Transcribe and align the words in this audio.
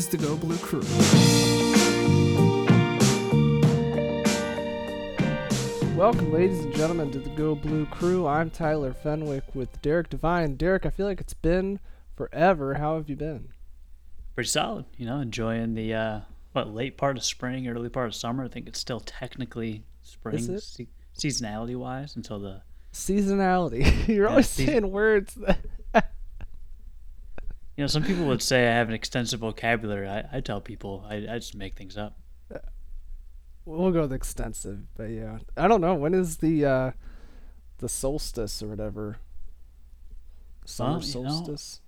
is 0.00 0.08
the 0.08 0.16
Go 0.16 0.34
Blue 0.34 0.56
Crew. 0.56 0.80
Welcome, 5.94 6.32
ladies 6.32 6.60
and 6.60 6.74
gentlemen, 6.74 7.10
to 7.10 7.18
the 7.18 7.28
Go 7.28 7.54
Blue 7.54 7.84
Crew. 7.84 8.26
I'm 8.26 8.48
Tyler 8.48 8.94
Fenwick 8.94 9.44
with 9.54 9.82
Derek 9.82 10.08
Devine. 10.08 10.56
Derek, 10.56 10.86
I 10.86 10.88
feel 10.88 11.04
like 11.04 11.20
it's 11.20 11.34
been 11.34 11.80
forever. 12.16 12.76
How 12.76 12.96
have 12.96 13.10
you 13.10 13.16
been? 13.16 13.50
Pretty 14.34 14.48
solid, 14.48 14.86
you 14.96 15.04
know, 15.04 15.20
enjoying 15.20 15.74
the 15.74 15.92
uh, 15.92 16.20
what 16.52 16.72
late 16.72 16.96
part 16.96 17.18
of 17.18 17.22
spring, 17.22 17.68
early 17.68 17.90
part 17.90 18.06
of 18.06 18.14
summer. 18.14 18.44
I 18.44 18.48
think 18.48 18.68
it's 18.68 18.80
still 18.80 19.00
technically 19.00 19.84
spring 20.00 20.58
se- 20.58 20.88
seasonality 21.14 21.76
wise 21.76 22.16
until 22.16 22.38
the 22.38 22.62
seasonality. 22.94 24.08
You're 24.08 24.24
yeah, 24.24 24.30
always 24.30 24.48
saying 24.48 24.90
words. 24.90 25.36
You 27.80 27.84
know, 27.84 27.88
some 27.88 28.04
people 28.04 28.26
would 28.26 28.42
say 28.42 28.68
I 28.68 28.74
have 28.74 28.88
an 28.88 28.94
extensive 28.94 29.40
vocabulary. 29.40 30.06
I, 30.06 30.22
I 30.30 30.40
tell 30.40 30.60
people 30.60 31.02
I, 31.08 31.14
I 31.14 31.38
just 31.38 31.54
make 31.54 31.76
things 31.76 31.96
up. 31.96 32.14
We'll 33.64 33.90
go 33.90 34.02
with 34.02 34.12
extensive, 34.12 34.80
but 34.98 35.04
yeah, 35.04 35.38
I 35.56 35.66
don't 35.66 35.80
know 35.80 35.94
when 35.94 36.12
is 36.12 36.36
the 36.38 36.66
uh, 36.66 36.90
the 37.78 37.88
solstice 37.88 38.62
or 38.62 38.68
whatever. 38.68 39.16
Summer 40.66 40.90
well, 40.92 41.00
solstice. 41.00 41.80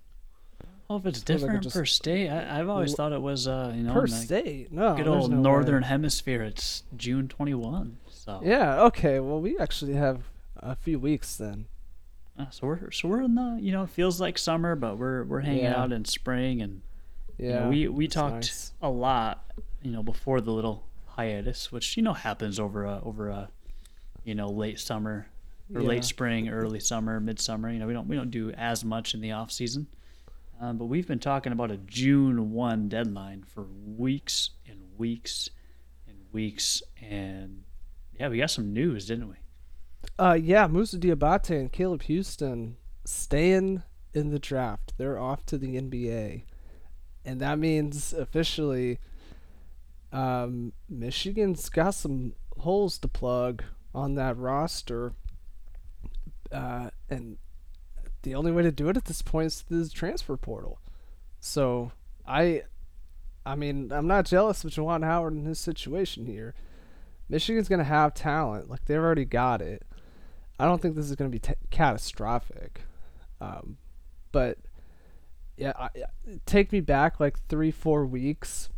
Know, 0.63 0.69
well, 0.87 0.97
if 0.97 1.05
it's 1.05 1.21
different 1.21 1.65
like 1.65 1.73
per 1.75 1.85
state, 1.85 2.27
I, 2.27 2.55
have 2.55 2.69
always 2.69 2.91
l- 2.91 2.95
thought 2.95 3.13
it 3.13 3.21
was 3.21 3.47
uh, 3.47 3.71
you 3.75 3.83
know 3.83 3.93
per 3.93 4.07
state. 4.07 4.71
No, 4.71 4.95
good 4.95 5.07
old 5.07 5.29
no 5.29 5.37
northern 5.37 5.83
way. 5.83 5.89
hemisphere. 5.89 6.41
It's 6.41 6.85
June 6.97 7.27
twenty 7.27 7.53
one. 7.53 7.97
So 8.09 8.41
yeah, 8.43 8.81
okay. 8.85 9.19
Well, 9.19 9.39
we 9.39 9.59
actually 9.59 9.93
have 9.93 10.23
a 10.55 10.75
few 10.75 10.97
weeks 10.97 11.35
then. 11.35 11.67
Uh, 12.37 12.45
so 12.49 12.65
we're 12.65 12.89
so 12.89 13.07
we're 13.07 13.21
in 13.21 13.35
the 13.35 13.59
you 13.61 13.71
know 13.71 13.83
it 13.83 13.89
feels 13.89 14.19
like 14.19 14.37
summer, 14.37 14.75
but 14.75 14.97
we're 14.97 15.23
we're 15.23 15.41
hanging 15.41 15.65
yeah. 15.65 15.79
out 15.79 15.91
in 15.91 16.03
spring 16.03 16.61
and 16.61 16.81
yeah, 17.37 17.47
you 17.47 17.59
know, 17.59 17.69
we 17.69 17.87
we 17.87 18.07
talked 18.07 18.33
nice. 18.33 18.73
a 18.81 18.89
lot 18.89 19.43
you 19.83 19.91
know 19.91 20.01
before 20.01 20.41
the 20.41 20.51
little 20.51 20.87
hiatus, 21.05 21.71
which 21.71 21.95
you 21.95 22.03
know 22.03 22.13
happens 22.13 22.59
over 22.59 22.85
a 22.85 23.01
over 23.03 23.29
a 23.29 23.49
you 24.23 24.33
know 24.33 24.49
late 24.49 24.79
summer 24.79 25.27
or 25.73 25.81
yeah. 25.81 25.87
late 25.87 26.03
spring, 26.03 26.49
early 26.49 26.79
summer, 26.79 27.19
midsummer. 27.19 27.71
You 27.71 27.79
know 27.79 27.87
we 27.87 27.93
don't 27.93 28.07
we 28.07 28.15
don't 28.15 28.31
do 28.31 28.51
as 28.51 28.83
much 28.83 29.13
in 29.13 29.21
the 29.21 29.31
off 29.31 29.51
season, 29.51 29.87
um, 30.59 30.77
but 30.77 30.85
we've 30.85 31.07
been 31.07 31.19
talking 31.19 31.51
about 31.51 31.69
a 31.69 31.77
June 31.77 32.51
one 32.51 32.89
deadline 32.89 33.43
for 33.43 33.67
weeks 33.85 34.51
and 34.67 34.79
weeks 34.97 35.49
and 36.07 36.17
weeks, 36.31 36.81
and 36.99 37.63
yeah, 38.19 38.27
we 38.27 38.39
got 38.39 38.49
some 38.49 38.73
news, 38.73 39.05
didn't 39.05 39.29
we? 39.29 39.35
Uh, 40.17 40.37
yeah, 40.39 40.67
Moussa 40.67 40.97
Diabate 40.97 41.59
and 41.59 41.71
Caleb 41.71 42.03
Houstan 42.03 42.75
staying 43.05 43.83
in 44.13 44.29
the 44.29 44.39
draft. 44.39 44.93
They're 44.97 45.19
off 45.19 45.45
to 45.47 45.57
the 45.57 45.79
NBA, 45.79 46.43
and 47.25 47.39
that 47.41 47.57
means 47.57 48.13
officially, 48.13 48.99
um, 50.11 50.73
Michigan's 50.87 51.67
got 51.69 51.95
some 51.95 52.33
holes 52.59 52.99
to 52.99 53.07
plug 53.07 53.63
on 53.95 54.15
that 54.15 54.37
roster. 54.37 55.13
Uh, 56.51 56.91
and 57.09 57.37
the 58.21 58.35
only 58.35 58.51
way 58.51 58.61
to 58.61 58.71
do 58.71 58.89
it 58.89 58.97
at 58.97 59.05
this 59.05 59.23
point 59.23 59.47
is 59.47 59.61
through 59.61 59.83
the 59.83 59.89
transfer 59.89 60.37
portal. 60.37 60.79
So 61.39 61.91
I, 62.27 62.63
I 63.45 63.55
mean, 63.55 63.91
I'm 63.91 64.07
not 64.07 64.25
jealous 64.25 64.63
of 64.63 64.71
Juwan 64.71 65.03
Howard 65.03 65.33
in 65.33 65.45
his 65.45 65.59
situation 65.59 66.27
here. 66.27 66.53
Michigan's 67.27 67.67
gonna 67.67 67.83
have 67.83 68.13
talent, 68.13 68.69
like 68.69 68.85
they've 68.85 68.97
already 68.99 69.25
got 69.25 69.61
it. 69.61 69.83
I 70.59 70.65
don't 70.65 70.81
think 70.81 70.95
this 70.95 71.09
is 71.09 71.15
going 71.15 71.31
to 71.31 71.35
be 71.35 71.39
t- 71.39 71.59
catastrophic. 71.71 72.81
Um, 73.41 73.77
but 74.31 74.57
yeah, 75.57 75.73
I, 75.77 75.89
take 76.45 76.71
me 76.71 76.79
back 76.79 77.19
like 77.19 77.37
three, 77.47 77.71
four 77.71 78.05
weeks 78.05 78.69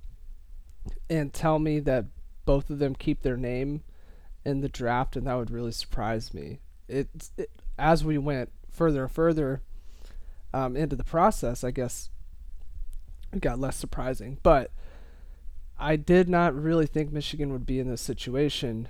and 1.09 1.33
tell 1.33 1.59
me 1.59 1.79
that 1.81 2.05
both 2.45 2.69
of 2.69 2.79
them 2.79 2.95
keep 2.95 3.22
their 3.22 3.38
name 3.38 3.83
in 4.44 4.61
the 4.61 4.69
draft, 4.69 5.16
and 5.16 5.25
that 5.25 5.35
would 5.35 5.51
really 5.51 5.72
surprise 5.72 6.33
me. 6.33 6.59
It, 6.88 7.09
it 7.38 7.50
as 7.77 8.03
we 8.03 8.17
went 8.17 8.51
further 8.71 9.03
and 9.03 9.11
further 9.11 9.61
um, 10.53 10.75
into 10.77 10.95
the 10.95 11.03
process, 11.03 11.63
I 11.63 11.71
guess 11.71 12.09
it 13.33 13.41
got 13.41 13.59
less 13.59 13.75
surprising. 13.75 14.38
But 14.44 14.71
I 15.77 15.95
did 15.95 16.29
not 16.29 16.55
really 16.55 16.85
think 16.85 17.11
Michigan 17.11 17.51
would 17.51 17.66
be 17.66 17.79
in 17.79 17.89
this 17.89 18.01
situation, 18.01 18.88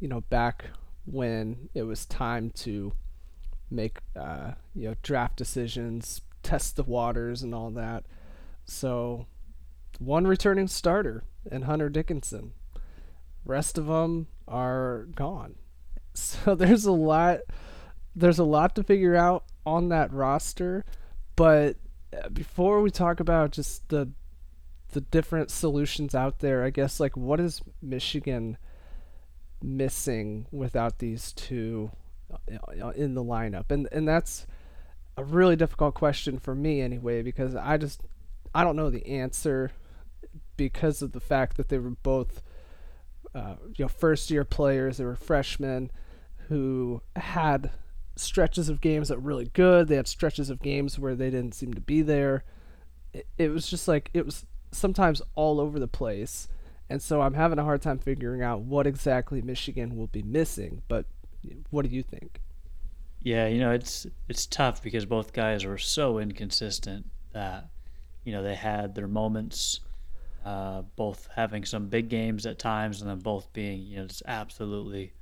you 0.00 0.08
know, 0.08 0.22
back 0.22 0.66
when 1.06 1.68
it 1.74 1.82
was 1.84 2.04
time 2.04 2.50
to 2.50 2.92
make 3.70 3.98
uh, 4.14 4.52
you 4.74 4.88
know 4.88 4.96
draft 5.02 5.36
decisions, 5.36 6.20
test 6.42 6.76
the 6.76 6.82
waters, 6.82 7.42
and 7.42 7.54
all 7.54 7.70
that. 7.70 8.04
So, 8.64 9.26
one 9.98 10.26
returning 10.26 10.68
starter 10.68 11.24
and 11.50 11.64
Hunter 11.64 11.88
Dickinson. 11.88 12.52
Rest 13.44 13.78
of 13.78 13.86
them 13.86 14.26
are 14.46 15.06
gone. 15.14 15.56
So 16.14 16.54
there's 16.54 16.86
a 16.86 16.92
lot. 16.92 17.40
There's 18.14 18.38
a 18.38 18.44
lot 18.44 18.74
to 18.76 18.82
figure 18.82 19.14
out 19.14 19.44
on 19.66 19.90
that 19.90 20.10
roster, 20.14 20.82
but 21.36 21.76
uh, 22.16 22.30
before 22.30 22.80
we 22.80 22.90
talk 22.90 23.20
about 23.20 23.52
just 23.52 23.86
the 23.90 24.10
the 24.92 25.02
different 25.02 25.50
solutions 25.50 26.14
out 26.14 26.38
there, 26.38 26.64
I 26.64 26.70
guess 26.70 27.00
like 27.00 27.18
what 27.18 27.38
is 27.38 27.60
Michigan 27.82 28.56
missing 29.66 30.46
without 30.52 30.98
these 30.98 31.32
two 31.32 31.90
uh, 32.30 32.88
in 32.90 33.14
the 33.14 33.24
lineup? 33.24 33.70
And 33.70 33.88
and 33.92 34.06
that's 34.06 34.46
a 35.16 35.24
really 35.24 35.56
difficult 35.56 35.94
question 35.94 36.38
for 36.38 36.54
me 36.54 36.80
anyway 36.80 37.22
because 37.22 37.54
I 37.54 37.76
just 37.76 38.02
I 38.54 38.64
don't 38.64 38.76
know 38.76 38.90
the 38.90 39.06
answer 39.06 39.72
because 40.56 41.02
of 41.02 41.12
the 41.12 41.20
fact 41.20 41.56
that 41.56 41.68
they 41.68 41.78
were 41.78 41.90
both 41.90 42.42
uh, 43.34 43.56
you 43.76 43.84
know 43.84 43.88
first 43.88 44.30
year 44.30 44.44
players. 44.44 44.96
They 44.96 45.04
were 45.04 45.16
freshmen 45.16 45.90
who 46.48 47.02
had 47.16 47.70
stretches 48.16 48.68
of 48.68 48.80
games 48.80 49.08
that 49.08 49.16
were 49.16 49.28
really 49.28 49.50
good. 49.52 49.88
They 49.88 49.96
had 49.96 50.08
stretches 50.08 50.48
of 50.48 50.62
games 50.62 50.98
where 50.98 51.14
they 51.14 51.30
didn't 51.30 51.54
seem 51.54 51.74
to 51.74 51.80
be 51.80 52.02
there. 52.02 52.44
It, 53.12 53.26
it 53.36 53.48
was 53.50 53.68
just 53.68 53.88
like 53.88 54.10
it 54.14 54.24
was 54.24 54.46
sometimes 54.72 55.22
all 55.34 55.60
over 55.60 55.78
the 55.78 55.88
place. 55.88 56.48
And 56.88 57.02
so 57.02 57.20
I'm 57.20 57.34
having 57.34 57.58
a 57.58 57.64
hard 57.64 57.82
time 57.82 57.98
figuring 57.98 58.42
out 58.42 58.60
what 58.60 58.86
exactly 58.86 59.42
Michigan 59.42 59.96
will 59.96 60.06
be 60.06 60.22
missing. 60.22 60.82
But 60.88 61.06
what 61.70 61.88
do 61.88 61.94
you 61.94 62.02
think? 62.02 62.40
Yeah, 63.22 63.48
you 63.48 63.58
know, 63.58 63.72
it's 63.72 64.06
it's 64.28 64.46
tough 64.46 64.82
because 64.82 65.04
both 65.04 65.32
guys 65.32 65.64
were 65.64 65.78
so 65.78 66.18
inconsistent 66.18 67.06
that 67.32 67.68
you 68.24 68.32
know 68.32 68.42
they 68.42 68.54
had 68.54 68.94
their 68.94 69.08
moments, 69.08 69.80
uh, 70.44 70.82
both 70.94 71.28
having 71.34 71.64
some 71.64 71.88
big 71.88 72.08
games 72.08 72.46
at 72.46 72.58
times, 72.60 73.00
and 73.00 73.10
then 73.10 73.18
both 73.18 73.52
being 73.52 73.82
you 73.82 73.96
know 73.96 74.06
just 74.06 74.22
absolutely 74.26 75.12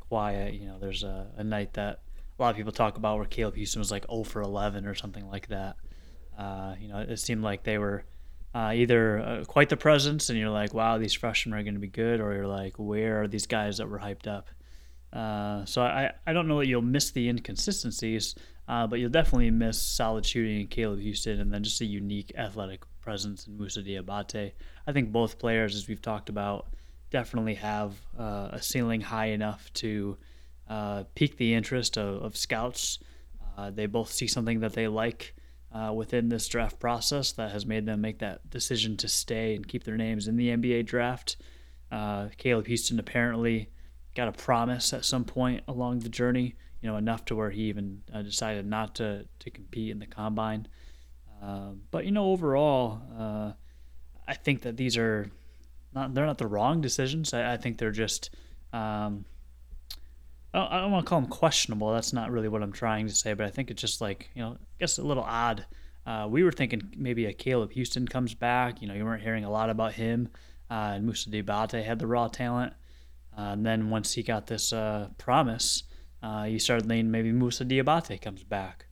quiet. 0.00 0.54
You 0.54 0.66
know, 0.66 0.78
there's 0.80 1.04
a, 1.04 1.30
a 1.36 1.44
night 1.44 1.74
that 1.74 2.00
a 2.36 2.42
lot 2.42 2.50
of 2.50 2.56
people 2.56 2.72
talk 2.72 2.96
about 2.96 3.18
where 3.18 3.26
Caleb 3.26 3.54
Houstan 3.54 3.78
was 3.78 3.92
like 3.92 4.06
0 4.10 4.24
for 4.24 4.42
11 4.42 4.84
or 4.84 4.94
something 4.94 5.28
like 5.28 5.46
that. 5.48 5.76
Uh, 6.36 6.74
you 6.80 6.88
know, 6.88 6.98
it 6.98 7.18
seemed 7.18 7.42
like 7.44 7.62
they 7.62 7.78
were 7.78 8.04
uh, 8.54 8.72
either 8.74 9.18
uh, 9.18 9.44
quite 9.44 9.68
the 9.68 9.76
presence 9.76 10.28
and 10.28 10.38
you're 10.38 10.50
like, 10.50 10.74
wow, 10.74 10.98
these 10.98 11.14
freshmen 11.14 11.58
are 11.58 11.62
going 11.62 11.74
to 11.74 11.80
be 11.80 11.88
good, 11.88 12.20
or 12.20 12.34
you're 12.34 12.46
like, 12.46 12.74
where 12.78 13.22
are 13.22 13.28
these 13.28 13.46
guys 13.46 13.78
that 13.78 13.88
were 13.88 13.98
hyped 13.98 14.26
up? 14.26 14.48
Uh, 15.12 15.64
so 15.64 15.82
I, 15.82 16.12
I 16.26 16.32
don't 16.32 16.48
know 16.48 16.58
that 16.58 16.66
you'll 16.66 16.82
miss 16.82 17.10
the 17.10 17.28
inconsistencies, 17.28 18.34
uh, 18.68 18.86
but 18.86 18.98
you'll 18.98 19.10
definitely 19.10 19.50
miss 19.50 19.80
solid 19.80 20.24
shooting 20.26 20.60
in 20.60 20.66
Caleb 20.66 21.00
Houstan 21.00 21.40
and 21.40 21.52
then 21.52 21.62
just 21.62 21.80
a 21.80 21.84
unique 21.84 22.32
athletic 22.36 22.82
presence 23.00 23.46
in 23.46 23.56
Moussa 23.56 23.82
Diabate. 23.82 24.52
I 24.86 24.92
think 24.92 25.12
both 25.12 25.38
players, 25.38 25.74
as 25.74 25.88
we've 25.88 26.02
talked 26.02 26.28
about, 26.28 26.68
definitely 27.10 27.54
have 27.54 27.94
uh, 28.18 28.48
a 28.52 28.62
ceiling 28.62 29.00
high 29.00 29.26
enough 29.26 29.72
to 29.74 30.16
uh, 30.68 31.04
pique 31.14 31.36
the 31.36 31.54
interest 31.54 31.98
of, 31.98 32.22
of 32.22 32.36
scouts. 32.36 32.98
they 33.70 33.86
both 33.86 34.10
see 34.10 34.26
something 34.26 34.60
that 34.60 34.72
they 34.72 34.88
like 34.88 35.34
uh, 35.74 35.92
within 35.92 36.28
this 36.28 36.48
draft 36.48 36.78
process 36.78 37.32
that 37.32 37.50
has 37.50 37.64
made 37.64 37.86
them 37.86 38.00
make 38.00 38.18
that 38.18 38.48
decision 38.50 38.96
to 38.98 39.08
stay 39.08 39.54
and 39.54 39.66
keep 39.66 39.84
their 39.84 39.96
names 39.96 40.28
in 40.28 40.36
the 40.36 40.48
NBA 40.48 40.86
draft. 40.86 41.36
Uh, 41.90 42.28
Caleb 42.36 42.66
Houstan 42.66 42.98
apparently 42.98 43.70
got 44.14 44.28
a 44.28 44.32
promise 44.32 44.92
at 44.92 45.04
some 45.04 45.24
point 45.24 45.62
along 45.66 46.00
the 46.00 46.08
journey, 46.08 46.54
you 46.80 46.90
know, 46.90 46.96
enough 46.96 47.24
to 47.24 47.36
where 47.36 47.50
he 47.50 47.62
even 47.62 48.02
uh, 48.12 48.22
decided 48.22 48.66
not 48.66 48.94
to, 48.96 49.26
to 49.38 49.50
compete 49.50 49.90
in 49.90 49.98
the 49.98 50.06
combine. 50.06 50.68
Uh, 51.42 51.70
but, 51.90 52.04
you 52.04 52.10
know, 52.10 52.26
overall, 52.26 53.00
uh, 53.18 53.52
I 54.28 54.34
think 54.34 54.62
that 54.62 54.76
these 54.76 54.96
are 54.96 55.30
not, 55.94 56.14
they're 56.14 56.26
not 56.26 56.38
the 56.38 56.46
wrong 56.46 56.80
decisions. 56.80 57.32
I, 57.32 57.54
I 57.54 57.56
think 57.56 57.78
they're 57.78 57.90
just, 57.90 58.30
um, 58.72 59.24
I 60.54 60.80
don't 60.80 60.92
want 60.92 61.06
to 61.06 61.08
call 61.08 61.20
them 61.20 61.30
questionable. 61.30 61.92
That's 61.92 62.12
not 62.12 62.30
really 62.30 62.48
what 62.48 62.62
I'm 62.62 62.72
trying 62.72 63.06
to 63.06 63.14
say, 63.14 63.32
but 63.32 63.46
I 63.46 63.50
think 63.50 63.70
it's 63.70 63.80
just 63.80 64.00
like 64.00 64.28
you 64.34 64.42
know, 64.42 64.52
I 64.52 64.74
guess 64.78 64.98
a 64.98 65.02
little 65.02 65.22
odd. 65.22 65.64
Uh, 66.04 66.26
we 66.28 66.42
were 66.42 66.52
thinking 66.52 66.92
maybe 66.96 67.26
a 67.26 67.32
Caleb 67.32 67.72
Houstan 67.72 68.08
comes 68.08 68.34
back. 68.34 68.82
You 68.82 68.88
know, 68.88 68.94
you 68.94 69.04
weren't 69.04 69.22
hearing 69.22 69.44
a 69.44 69.50
lot 69.50 69.70
about 69.70 69.92
him. 69.92 70.28
Uh, 70.70 70.92
and 70.94 71.06
Moussa 71.06 71.30
Diabate 71.30 71.84
had 71.84 71.98
the 71.98 72.06
raw 72.06 72.28
talent. 72.28 72.72
Uh, 73.36 73.52
and 73.52 73.64
then 73.64 73.90
once 73.90 74.12
he 74.12 74.22
got 74.22 74.46
this 74.46 74.72
uh, 74.72 75.08
promise, 75.18 75.84
uh, 76.22 76.46
you 76.48 76.58
started 76.58 76.86
thinking 76.86 77.10
maybe 77.10 77.32
Moussa 77.32 77.64
Diabate 77.64 78.20
comes 78.20 78.42
back. 78.42 78.86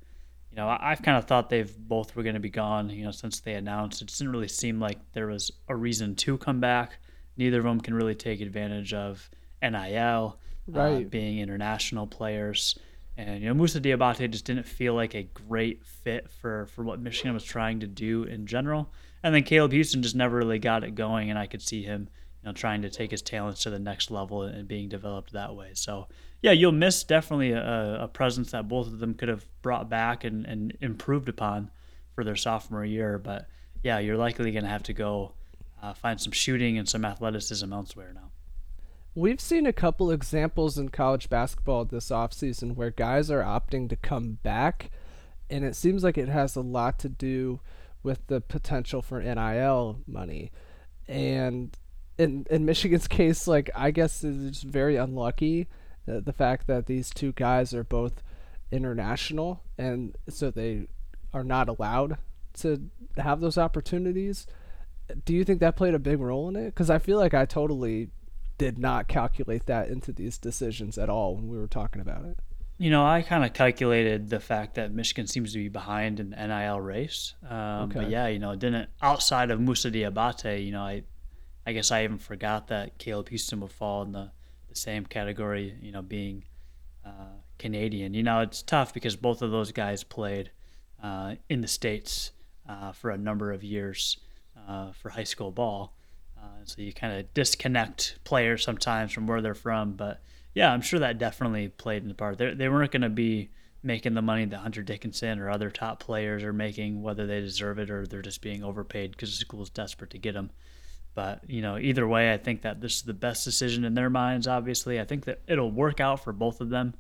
you 0.51 0.57
know, 0.57 0.69
I, 0.69 0.91
have 0.91 1.03
kind 1.03 1.17
of 1.17 1.27
thought 1.27 1.49
they've 1.49 1.75
both 1.77 2.15
were 2.17 2.23
going 2.23 2.35
to 2.35 2.41
be 2.41 2.51
gone, 2.51 2.91
you 2.91 3.05
know, 3.05 3.11
since 3.11 3.41
they 3.41 3.55
announced. 3.55 4.03
It 4.03 4.09
didn't 4.09 4.33
really 4.33 4.49
seem 4.49 4.81
like 4.81 4.99
there 5.13 5.27
was 5.27 5.51
a 5.69 5.77
reason 5.77 6.15
to 6.17 6.39
come 6.39 6.61
back. 6.61 6.99
Neither 7.37 7.59
of 7.59 7.65
them 7.65 7.81
can 7.81 7.95
really 7.95 8.15
take 8.15 8.41
advantage 8.41 8.93
of 8.93 9.31
NIL, 9.63 10.39
right. 10.67 11.07
uh, 11.07 11.09
being 11.09 11.39
international 11.39 12.07
players. 12.07 12.79
And, 13.17 13.43
you 13.43 13.49
know, 13.49 13.55
Moussa 13.55 13.81
Diabate 13.81 14.31
just 14.31 14.45
didn't 14.45 14.67
feel 14.67 14.95
like 14.95 15.15
a 15.15 15.25
great 15.25 15.85
fit 15.85 16.31
for, 16.31 16.67
for 16.67 16.85
what 16.85 17.01
Michigan 17.01 17.35
was 17.35 17.45
trying 17.45 17.81
to 17.81 17.87
do 17.87 18.25
in 18.25 18.47
general. 18.47 18.93
And 19.23 19.35
then 19.35 19.43
Caleb 19.43 19.73
Houstan 19.73 20.01
just 20.01 20.17
never 20.17 20.39
really 20.39 20.59
got 20.59 20.85
it 20.85 20.95
going, 20.95 21.29
and 21.29 21.39
I 21.39 21.47
could 21.47 21.61
see 21.61 21.83
him, 21.83 22.09
you 22.43 22.49
know, 22.49 22.53
trying 22.55 22.83
to 22.83 22.91
take 22.91 23.11
his 23.11 23.21
talents 23.21 23.63
to 23.65 23.71
the 23.71 23.79
next 23.79 24.11
level 24.11 24.43
and 24.43 24.67
being 24.67 24.89
developed 24.89 25.33
that 25.33 25.55
way. 25.55 25.73
So, 25.75 26.07
yeah, 26.41 26.53
you'll 26.53 26.73
miss 26.73 27.05
definitely 27.05 27.51
a, 27.53 27.99
a 28.03 28.09
presence 28.09 28.53
that 28.53 28.69
both 28.69 28.87
of 28.87 28.99
them 28.99 29.13
could 29.13 29.29
have 29.29 29.45
brought 29.61 29.91
back 29.91 30.25
and, 30.25 30.47
and 30.47 30.77
improved 30.81 31.29
upon 31.29 31.71
for 32.15 32.25
their 32.25 32.37
sophomore 32.37 32.85
year. 32.85 33.19
But 33.19 33.49
yeah, 33.83 33.99
you're 33.99 34.17
likely 34.17 34.51
going 34.53 34.65
to 34.65 34.71
have 34.71 34.85
to 34.85 34.95
go 34.95 35.33
uh, 35.83 35.93
find 35.93 36.19
some 36.19 36.33
shooting 36.33 36.79
and 36.79 36.89
some 36.89 37.05
athleticism 37.05 37.71
elsewhere 37.71 38.13
now. 38.15 38.30
We've 39.21 39.39
seen 39.39 39.67
a 39.67 39.73
couple 39.75 40.11
examples 40.11 40.79
in 40.79 40.89
college 40.89 41.29
basketball 41.29 41.85
this 41.85 42.09
offseason 42.09 42.75
where 42.75 42.91
guys 42.91 43.31
are 43.31 43.43
opting 43.43 43.91
to 43.91 43.97
come 43.97 44.39
back, 44.43 44.91
and 45.51 45.63
it 45.63 45.77
seems 45.77 46.03
like 46.03 46.17
it 46.17 46.31
has 46.31 46.57
a 46.57 46.63
lot 46.63 46.99
to 47.01 47.11
do 47.11 47.61
with 48.03 48.27
the 48.29 48.41
potential 48.41 49.03
for 49.03 49.21
NIL 49.21 49.99
money. 50.07 50.51
And 51.07 51.77
in 52.17 52.47
in 52.49 52.65
Michigan's 52.65 53.07
case, 53.19 53.47
like 53.47 53.69
I 53.75 53.91
guess 53.91 54.25
it's 54.25 54.63
very 54.63 54.97
unlucky 54.97 55.69
uh, 56.09 56.21
the 56.21 56.33
fact 56.33 56.67
that 56.69 56.87
these 56.87 57.11
two 57.11 57.33
guys 57.33 57.75
are 57.75 57.85
both 57.85 58.23
international 58.73 59.63
and 59.77 60.17
so 60.31 60.51
they 60.51 60.87
are 61.35 61.45
not 61.45 61.69
allowed 61.69 62.17
to 62.61 62.89
have 63.19 63.41
those 63.41 63.59
opportunities. 63.59 64.47
Do 65.27 65.35
you 65.35 65.45
think 65.45 65.61
that 65.61 65.77
played 65.77 65.93
a 65.93 65.99
big 65.99 66.21
role 66.21 66.49
in 66.49 66.57
it? 66.57 66.67
Because 66.67 66.89
I 66.89 66.99
feel 66.99 67.19
like 67.19 67.35
I 67.35 67.45
totally 67.45 68.09
did 68.61 68.79
not 68.79 69.09
calculate 69.09 69.65
that 69.65 69.89
into 69.89 70.13
these 70.13 70.37
decisions 70.37 70.99
at 70.99 71.09
all 71.09 71.35
when 71.35 71.49
we 71.49 71.57
were 71.57 71.67
talking 71.67 72.03
about 72.03 72.27
it. 72.27 72.39
You 72.77 72.91
know, 72.91 73.07
I 73.07 73.23
kind 73.23 73.43
of 73.43 73.55
calculated 73.55 74.29
the 74.29 74.39
fact 74.39 74.75
that 74.75 74.93
Michigan 74.93 75.27
seems 75.27 75.55
to 75.55 75.59
be 75.59 75.71
behind 75.71 76.21
in 76.21 76.29
the 76.29 76.47
NIL 76.47 76.79
race. 76.79 77.35
Um, 77.49 77.89
okay. 77.89 78.01
But 78.01 78.11
yeah, 78.11 78.27
you 78.27 78.39
know, 78.39 78.55
didn't 78.55 78.91
outside 79.01 79.51
of 79.51 79.63
Moussa 79.63 79.91
Diabate, 79.91 80.63
you 80.63 80.73
know, 80.73 80.83
I, 80.83 81.05
I 81.67 81.73
guess 81.73 81.91
I 81.91 82.05
even 82.05 82.19
forgot 82.19 82.69
that 82.69 82.99
Caleb 82.99 83.31
Houstan 83.31 83.61
would 83.61 83.73
fall 83.73 84.03
in 84.03 84.13
the 84.13 84.31
the 84.69 84.77
same 84.77 85.07
category, 85.07 85.75
you 85.81 85.91
know, 85.91 86.03
being 86.03 86.45
uh, 87.05 87.39
Canadian. 87.59 88.13
You 88.13 88.23
know, 88.23 88.41
it's 88.41 88.61
tough 88.61 88.93
because 88.93 89.17
both 89.17 89.41
of 89.41 89.51
those 89.51 89.73
guys 89.73 90.05
played 90.05 90.51
uh, 91.03 91.37
in 91.49 91.63
the 91.63 91.67
States 91.67 92.33
uh, 92.69 92.93
for 92.93 93.11
a 93.11 93.19
number 93.19 93.53
of 93.53 93.65
years 93.65 94.19
uh, 94.69 94.93
for 94.93 95.09
high 95.09 95.25
school 95.25 95.51
ball. 95.51 95.97
So 96.65 96.83
you 96.83 96.93
kind 96.93 97.19
of 97.19 97.33
disconnect 97.35 98.19
players 98.25 98.65
sometimes 98.65 99.13
from 99.13 99.27
where 99.27 99.41
they're 99.41 99.55
from. 99.55 99.93
But 99.93 100.23
yeah, 100.55 100.73
I'm 100.73 100.81
sure 100.81 101.01
that 101.01 101.19
definitely 101.19 101.69
played 101.69 102.03
in 102.03 102.09
the 102.09 102.15
part. 102.15 102.39
They're, 102.39 102.55
they 102.55 102.69
weren't 102.69 102.93
going 102.93 103.03
to 103.03 103.09
be 103.09 103.51
making 103.83 104.15
the 104.15 104.23
money 104.23 104.45
that 104.45 104.59
Hunter 104.59 104.83
Dickinson 104.83 105.39
or 105.39 105.51
other 105.51 105.71
top 105.71 106.01
players 106.01 106.43
are 106.43 106.53
making, 106.53 107.03
whether 107.03 107.27
they 107.27 107.41
deserve 107.41 107.79
it 107.79 107.91
or 107.91 108.07
they're 108.07 108.23
just 108.23 108.43
being 108.43 108.63
overpaid 108.63 109.13
because 109.13 109.31
the 109.31 109.37
school's 109.37 109.71
desperate 109.71 110.11
to 110.11 110.19
get 110.19 110.35
them. 110.35 110.51
But 111.15 111.49
you 111.49 111.63
know, 111.63 111.79
either 111.79 112.07
way, 112.07 112.33
I 112.33 112.37
think 112.37 112.63
that 112.63 112.81
this 112.81 112.97
is 112.97 113.03
the 113.03 113.15
best 113.15 113.45
decision 113.45 113.85
in 113.85 113.95
their 113.95 114.11
minds. 114.11 114.47
Obviously, 114.47 115.01
I 115.01 115.05
think 115.05 115.25
that 115.25 115.41
it'll 115.47 115.71
work 115.71 116.01
out 116.01 116.23
for 116.23 116.33
both 116.33 116.61
of 116.61 116.71
them. 116.71 116.95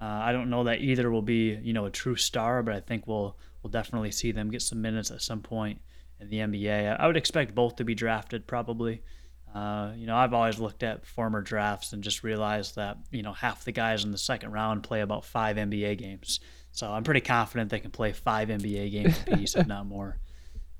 Uh, 0.00 0.04
I 0.04 0.32
don't 0.32 0.50
know 0.50 0.64
that 0.64 0.80
either 0.80 1.10
will 1.10 1.22
be 1.22 1.58
you 1.62 1.72
know 1.72 1.86
a 1.86 1.90
true 1.90 2.14
star, 2.14 2.62
but 2.62 2.74
I 2.74 2.80
think 2.80 3.06
we'll 3.06 3.36
we'll 3.62 3.70
definitely 3.70 4.12
see 4.12 4.30
them 4.30 4.50
get 4.50 4.62
some 4.62 4.80
minutes 4.80 5.10
at 5.10 5.22
some 5.22 5.40
point 5.40 5.80
in 6.20 6.28
the 6.28 6.38
NBA. 6.38 6.98
I 6.98 7.06
would 7.06 7.16
expect 7.16 7.54
both 7.54 7.76
to 7.76 7.84
be 7.84 7.94
drafted 7.94 8.46
probably. 8.46 9.02
Uh, 9.54 9.92
you 9.96 10.06
know, 10.06 10.16
I've 10.16 10.34
always 10.34 10.58
looked 10.58 10.82
at 10.82 11.06
former 11.06 11.40
drafts 11.40 11.92
and 11.92 12.02
just 12.02 12.22
realized 12.22 12.76
that 12.76 12.98
you 13.10 13.22
know 13.22 13.32
half 13.32 13.64
the 13.64 13.72
guys 13.72 14.04
in 14.04 14.12
the 14.12 14.18
second 14.18 14.52
round 14.52 14.82
play 14.82 15.00
about 15.00 15.24
five 15.24 15.56
NBA 15.56 15.98
games. 15.98 16.40
So 16.72 16.90
I'm 16.90 17.02
pretty 17.02 17.22
confident 17.22 17.70
they 17.70 17.80
can 17.80 17.90
play 17.90 18.12
five 18.12 18.48
NBA 18.48 18.90
games 18.92 19.20
apiece, 19.26 19.56
if 19.56 19.66
not 19.66 19.86
more. 19.86 20.18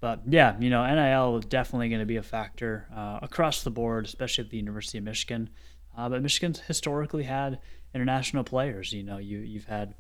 But 0.01 0.23
yeah, 0.29 0.57
you 0.61 0.71
know, 0.71 0.87
NIL 0.87 1.39
is 1.39 1.47
definitely 1.47 1.89
going 1.89 2.01
to 2.01 2.07
be 2.07 2.17
a 2.17 2.23
factor 2.23 2.87
uh, 2.95 3.19
across 3.23 3.65
the 3.65 3.71
board, 3.71 4.05
especially 4.05 4.45
at 4.45 4.51
the 4.51 4.57
University 4.57 4.99
of 4.99 5.05
Michigan. 5.05 5.51
Uh, 5.97 6.09
but 6.09 6.23
Michigan's 6.23 6.61
historically 6.61 7.25
had 7.25 7.59
international 7.95 8.45
players. 8.45 8.93
You 8.93 9.03
know, 9.03 9.19
you 9.19 9.39
you've 9.39 9.65
had 9.65 9.95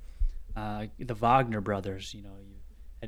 uh, 0.54 0.86
the 0.98 1.14
Wagner 1.14 1.60
brothers. 1.60 2.14
You 2.14 2.22
know, 2.22 2.36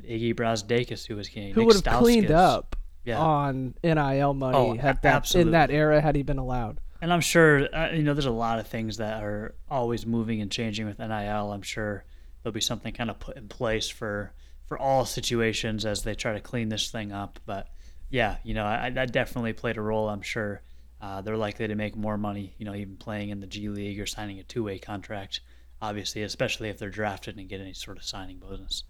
Iggy 0.03 0.35
Brazdeikis, 0.35 1.05
who 1.05 1.15
was 1.15 1.27
king. 1.29 1.53
Who 1.53 1.65
would 1.65 1.75
have 1.75 1.99
cleaned 1.99 2.31
up 2.31 2.75
yeah. 3.03 3.19
on 3.19 3.73
NIL 3.83 4.33
money 4.33 4.57
oh, 4.57 4.75
had 4.75 5.01
that 5.01 5.15
absolutely. 5.15 5.49
in 5.49 5.51
that 5.53 5.71
era 5.71 6.01
had 6.01 6.15
he 6.15 6.23
been 6.23 6.37
allowed. 6.37 6.79
And 7.01 7.11
I'm 7.11 7.21
sure 7.21 7.67
uh, 7.75 7.89
you 7.93 8.03
know 8.03 8.13
there's 8.13 8.25
a 8.25 8.31
lot 8.31 8.59
of 8.59 8.67
things 8.67 8.97
that 8.97 9.23
are 9.23 9.55
always 9.69 10.05
moving 10.05 10.41
and 10.41 10.51
changing 10.51 10.85
with 10.85 10.99
NIL. 10.99 11.51
I'm 11.51 11.63
sure 11.63 12.05
there'll 12.43 12.53
be 12.53 12.61
something 12.61 12.93
kind 12.93 13.09
of 13.09 13.19
put 13.19 13.37
in 13.37 13.47
place 13.47 13.89
for 13.89 14.33
for 14.65 14.77
all 14.77 15.05
situations 15.05 15.85
as 15.85 16.03
they 16.03 16.15
try 16.15 16.33
to 16.33 16.39
clean 16.39 16.69
this 16.69 16.91
thing 16.91 17.11
up. 17.11 17.39
But 17.45 17.67
yeah, 18.09 18.37
you 18.43 18.53
know, 18.53 18.65
I, 18.65 18.91
that 18.91 19.11
definitely 19.11 19.53
played 19.53 19.77
a 19.77 19.81
role. 19.81 20.09
I'm 20.09 20.21
sure 20.21 20.61
uh, 21.01 21.21
they're 21.21 21.37
likely 21.37 21.67
to 21.67 21.75
make 21.75 21.95
more 21.95 22.17
money, 22.17 22.53
you 22.59 22.65
know, 22.65 22.75
even 22.75 22.97
playing 22.97 23.29
in 23.29 23.39
the 23.39 23.47
G 23.47 23.69
League 23.69 23.99
or 23.99 24.05
signing 24.05 24.39
a 24.39 24.43
two 24.43 24.63
way 24.63 24.77
contract, 24.77 25.41
obviously, 25.81 26.21
especially 26.21 26.69
if 26.69 26.77
they're 26.77 26.89
drafted 26.89 27.37
and 27.37 27.49
get 27.49 27.61
any 27.61 27.73
sort 27.73 27.97
of 27.97 28.03
signing 28.03 28.37
bonus. 28.37 28.83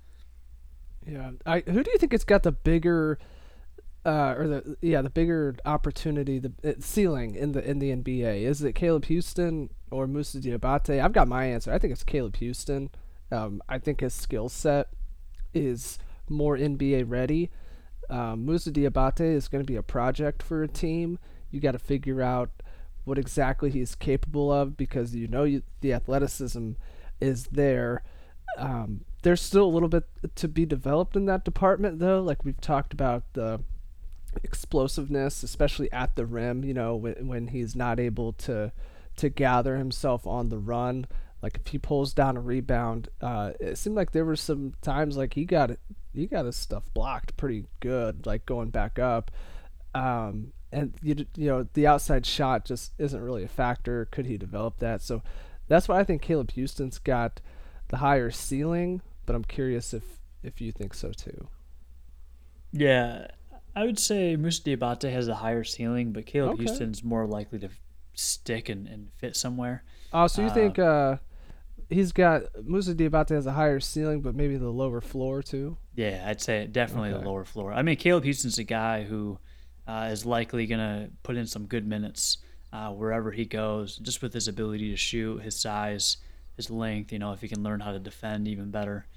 Yeah. 1.06 1.32
I, 1.46 1.62
who 1.62 1.84
do 1.84 1.92
you 1.92 1.98
think 1.98 2.14
it's 2.14 2.24
got 2.24 2.44
the 2.44 2.52
bigger. 2.52 3.20
Uh, 4.04 4.34
or 4.36 4.48
the 4.48 4.78
yeah 4.82 5.00
the 5.04 5.12
bigger 5.12 5.56
opportunity 5.64 6.40
the 6.40 6.52
uh, 6.64 6.72
ceiling 6.80 7.36
in 7.36 7.52
the 7.52 7.64
in 7.64 7.78
the 7.78 7.92
NBA 7.96 8.42
is 8.42 8.64
it 8.64 8.74
Caleb 8.74 9.06
Houstan 9.06 9.70
or 9.92 10.08
Moussa 10.08 10.40
Diabate? 10.40 11.00
I've 11.00 11.14
got 11.14 11.28
my 11.28 11.46
answer. 11.46 11.72
I 11.72 11.78
think 11.78 11.94
it's 11.94 12.04
Caleb 12.04 12.36
Houstan. 12.38 12.90
Um, 13.32 13.62
I 13.70 13.78
think 13.78 14.00
his 14.00 14.16
skill 14.16 14.50
set 14.50 14.88
is 15.54 16.00
more 16.28 16.58
NBA 16.58 17.04
ready. 17.08 17.52
Um, 18.10 18.46
Moussa 18.46 18.72
Diabate 18.72 19.22
is 19.36 19.48
going 19.48 19.64
to 19.64 19.68
be 19.68 19.78
a 19.78 19.84
project 19.84 20.42
for 20.42 20.64
a 20.64 20.68
team. 20.68 21.20
You 21.50 21.60
got 21.60 21.72
to 21.74 21.80
figure 21.80 22.22
out 22.22 22.50
what 23.04 23.18
exactly 23.18 23.70
he's 23.70 23.96
capable 23.96 24.52
of 24.52 24.78
because 24.78 25.16
you 25.16 25.28
know 25.28 25.44
you, 25.44 25.64
the 25.82 25.94
athleticism 25.94 26.72
is 27.20 27.46
there. 27.52 28.04
Um, 28.58 29.06
there's 29.22 29.42
still 29.42 29.66
a 29.66 29.70
little 29.70 29.90
bit 29.90 30.06
to 30.36 30.48
be 30.48 30.66
developed 30.66 31.16
in 31.16 31.26
that 31.26 31.46
department, 31.46 32.00
though. 32.00 32.22
Like 32.22 32.44
we've 32.44 32.62
talked 32.62 32.94
about 32.94 33.24
the 33.34 33.62
explosiveness, 34.44 35.44
especially 35.44 35.92
at 35.92 36.16
the 36.16 36.26
rim. 36.26 36.64
You 36.64 36.74
know, 36.74 36.96
when 36.96 37.28
when 37.28 37.48
he's 37.48 37.76
not 37.76 38.00
able 38.00 38.34
to 38.34 38.72
to 39.18 39.30
gather 39.30 39.78
himself 39.78 40.26
on 40.26 40.50
the 40.50 40.58
run 40.58 41.06
like 41.42 41.58
if 41.58 41.68
he 41.72 41.78
pulls 41.78 42.14
down 42.14 42.38
a 42.38 42.42
rebound, 42.42 43.10
uh, 43.20 43.52
it 43.60 43.78
seemed 43.78 43.96
like 43.96 44.12
there 44.12 44.26
were 44.26 44.36
some 44.36 44.74
times 44.82 45.18
like 45.18 45.34
he 45.34 45.46
got 45.46 45.72
it, 45.72 45.80
he 46.14 46.28
got 46.28 46.46
his 46.46 46.56
stuff 46.56 46.84
blocked 46.94 47.36
pretty 47.36 47.66
good, 47.80 48.26
like 48.26 48.46
going 48.46 48.70
back 48.70 49.00
up. 49.00 49.32
Um, 49.96 50.54
and 50.72 50.94
you 51.02 51.26
you 51.36 51.48
know 51.48 51.68
the 51.74 51.88
outside 51.88 52.26
shot 52.26 52.66
just 52.66 52.94
isn't 53.00 53.22
really 53.22 53.44
a 53.44 53.48
factor. 53.48 54.08
Could 54.12 54.28
he 54.28 54.38
develop 54.38 54.78
that? 54.80 55.02
So 55.02 55.24
that's 55.68 55.88
why 55.88 56.00
I 56.00 56.04
think 56.04 56.22
Caleb 56.22 56.52
Houstan's 56.52 57.00
got 57.00 57.42
the 57.88 57.98
higher 57.98 58.30
ceiling. 58.30 59.02
But 59.26 59.36
I'm 59.36 59.44
curious 59.44 59.94
if 59.94 60.04
if 60.44 60.62
you 60.62 60.72
think 60.72 60.94
so 60.94 61.12
too. 61.12 61.48
Yeah, 62.72 63.28
I 63.76 63.86
would 63.86 64.00
say 64.00 64.36
Moussa 64.36 64.64
Diabate 64.64 65.12
has 65.12 65.28
a 65.28 65.36
higher 65.36 65.64
ceiling, 65.64 66.14
but 66.14 66.26
Caleb 66.26 66.54
okay. 66.54 66.66
Houstan's 66.66 67.04
more 67.04 67.26
likely 67.26 67.60
to 67.60 67.70
stick 68.14 68.70
and, 68.70 68.88
and 68.88 69.10
fit 69.18 69.36
somewhere. 69.36 69.84
Oh, 70.14 70.28
so 70.28 70.42
you 70.42 70.50
uh, 70.50 70.54
think 70.54 70.80
uh, 70.80 71.18
he's 71.90 72.12
got 72.12 72.44
Moussa 72.64 72.96
Diabate 72.96 73.30
has 73.30 73.46
a 73.46 73.52
higher 73.52 73.80
ceiling, 73.80 74.22
but 74.22 74.36
maybe 74.36 74.58
the 74.58 74.70
lower 74.70 75.02
floor 75.02 75.42
too. 75.42 75.78
Yeah, 75.96 76.24
I'd 76.28 76.42
say 76.42 76.68
definitely 76.68 77.12
okay. 77.12 77.24
the 77.24 77.30
lower 77.30 77.46
floor. 77.46 77.74
I 77.74 77.82
mean, 77.82 77.98
Caleb 77.98 78.26
Houstan's 78.26 78.58
a 78.58 78.64
guy 78.64 79.04
who 79.04 79.38
uh, 79.88 80.10
is 80.12 80.26
likely 80.26 80.66
going 80.66 80.80
to 80.80 81.10
put 81.24 81.38
in 81.38 81.46
some 81.46 81.66
good 81.66 81.86
minutes 81.86 82.38
uh, 82.74 82.90
wherever 82.90 83.32
he 83.32 83.46
goes, 83.46 83.98
just 83.98 84.22
with 84.22 84.34
his 84.34 84.48
ability 84.48 84.90
to 84.92 84.98
shoot, 84.98 85.42
his 85.42 85.60
size, 85.60 86.18
his 86.56 86.70
length. 86.70 87.12
You 87.12 87.20
know, 87.20 87.34
if 87.34 87.42
he 87.42 87.48
can 87.48 87.64
learn 87.64 87.80
how 87.80 87.92
to 87.92 88.00
defend 88.00 88.48
even 88.48 88.72
better, 88.72 89.08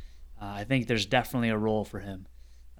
uh, 0.40 0.46
I 0.46 0.64
think 0.64 0.86
there's 0.86 1.06
definitely 1.06 1.50
a 1.50 1.58
role 1.58 1.84
for 1.84 2.00
him. 2.00 2.26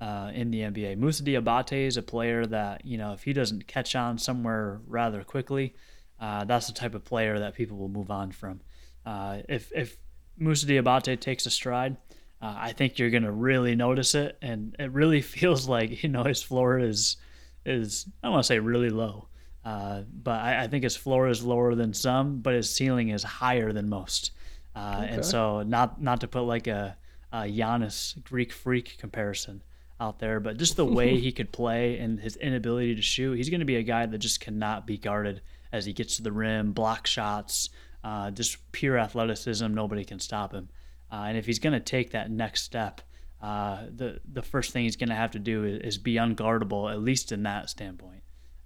Uh, 0.00 0.30
in 0.34 0.50
the 0.50 0.61
NBA, 0.61 0.99
Moussa 0.99 1.23
Diabate 1.23 1.87
is 1.87 1.96
a 1.96 2.02
player 2.02 2.44
that 2.46 2.84
you 2.84 2.99
know 2.99 3.12
if 3.12 3.23
he 3.23 3.32
doesn't 3.32 3.68
catch 3.68 3.94
on 3.94 4.18
somewhere 4.18 4.80
rather 4.87 5.23
quickly, 5.23 5.75
uh, 6.20 6.44
that's 6.44 6.66
the 6.66 6.73
type 6.73 6.94
of 6.94 7.04
player 7.04 7.38
that 7.38 7.54
people 7.54 7.76
will 7.76 7.88
move 7.88 8.11
on 8.11 8.32
from. 8.32 8.61
Uh, 9.06 9.38
if 9.49 9.70
if 9.73 9.96
Moussa 10.37 10.66
Diabate 10.66 11.20
takes 11.20 11.46
a 11.46 11.50
stride, 11.50 11.96
uh, 12.42 12.54
I 12.56 12.73
think 12.73 12.99
you're 12.99 13.11
gonna 13.11 13.32
really 13.32 13.75
notice 13.76 14.14
it, 14.14 14.37
and 14.42 14.75
it 14.78 14.90
really 14.90 15.20
feels 15.37 15.68
like 15.68 16.02
you 16.02 16.08
know 16.08 16.25
his 16.25 16.42
floor 16.42 16.78
is 16.78 17.16
is 17.64 18.06
I 18.23 18.26
don't 18.26 18.32
want 18.32 18.44
to 18.44 18.49
say 18.49 18.58
really 18.58 18.90
low, 18.90 19.28
uh, 19.64 20.02
but 20.11 20.40
I, 20.40 20.64
I, 20.64 20.66
think 20.66 20.84
his 20.84 20.96
floor 20.96 21.28
is 21.28 21.42
lower 21.42 21.75
than 21.75 21.94
some, 21.94 22.40
but 22.40 22.52
his 22.52 22.68
ceiling 22.68 23.08
is 23.08 23.23
higher 23.23 23.73
than 23.73 23.88
most. 23.88 24.32
Uh, 24.75 25.00
okay. 25.02 25.14
And 25.14 25.25
so 25.25 25.62
not 25.62 26.00
not 26.00 26.21
to 26.21 26.28
put 26.28 26.43
like 26.43 26.66
a 26.66 26.97
uh, 27.33 27.43
Giannis 27.43 28.23
Greek 28.25 28.52
freak 28.52 28.97
comparison 28.99 29.62
out 30.00 30.19
there, 30.19 30.40
but 30.40 30.57
just 30.57 30.76
the 30.76 30.85
way 30.85 31.19
he 31.19 31.33
could 31.38 31.52
play 31.52 31.99
and 31.99 32.19
his 32.19 32.37
inability 32.37 32.95
to 32.95 33.02
shoot, 33.02 33.35
he's 33.35 33.50
going 33.50 33.61
to 33.61 33.66
be 33.66 33.76
a 33.76 33.83
guy 33.83 34.07
that 34.07 34.19
just 34.19 34.40
cannot 34.40 34.87
be 34.87 34.99
guarded 34.99 35.40
as 35.73 35.85
he 35.85 35.93
gets 35.93 36.16
to 36.16 36.23
the 36.23 36.33
rim, 36.33 36.73
block 36.73 37.07
shots, 37.07 37.71
uh, 38.02 38.31
just 38.31 38.59
pure 38.73 38.99
athleticism. 38.99 39.73
Nobody 39.73 40.04
can 40.04 40.21
stop 40.21 40.52
him. 40.52 40.69
Uh, 41.11 41.26
and 41.28 41.38
if 41.38 41.47
he's 41.47 41.59
going 41.59 41.73
to 41.73 41.81
take 41.81 42.11
that 42.11 42.31
next 42.31 42.62
step, 42.62 43.00
uh, 43.40 43.87
the 43.95 44.21
the 44.33 44.43
first 44.43 44.73
thing 44.73 44.85
he's 44.85 44.97
going 44.97 45.11
to 45.11 45.14
have 45.14 45.33
to 45.33 45.38
do 45.38 45.64
is, 45.64 45.81
is, 45.81 45.99
be 45.99 46.14
unguardable, 46.14 46.90
at 46.90 47.00
least 47.00 47.31
in 47.31 47.43
that 47.43 47.69
standpoint. 47.69 48.23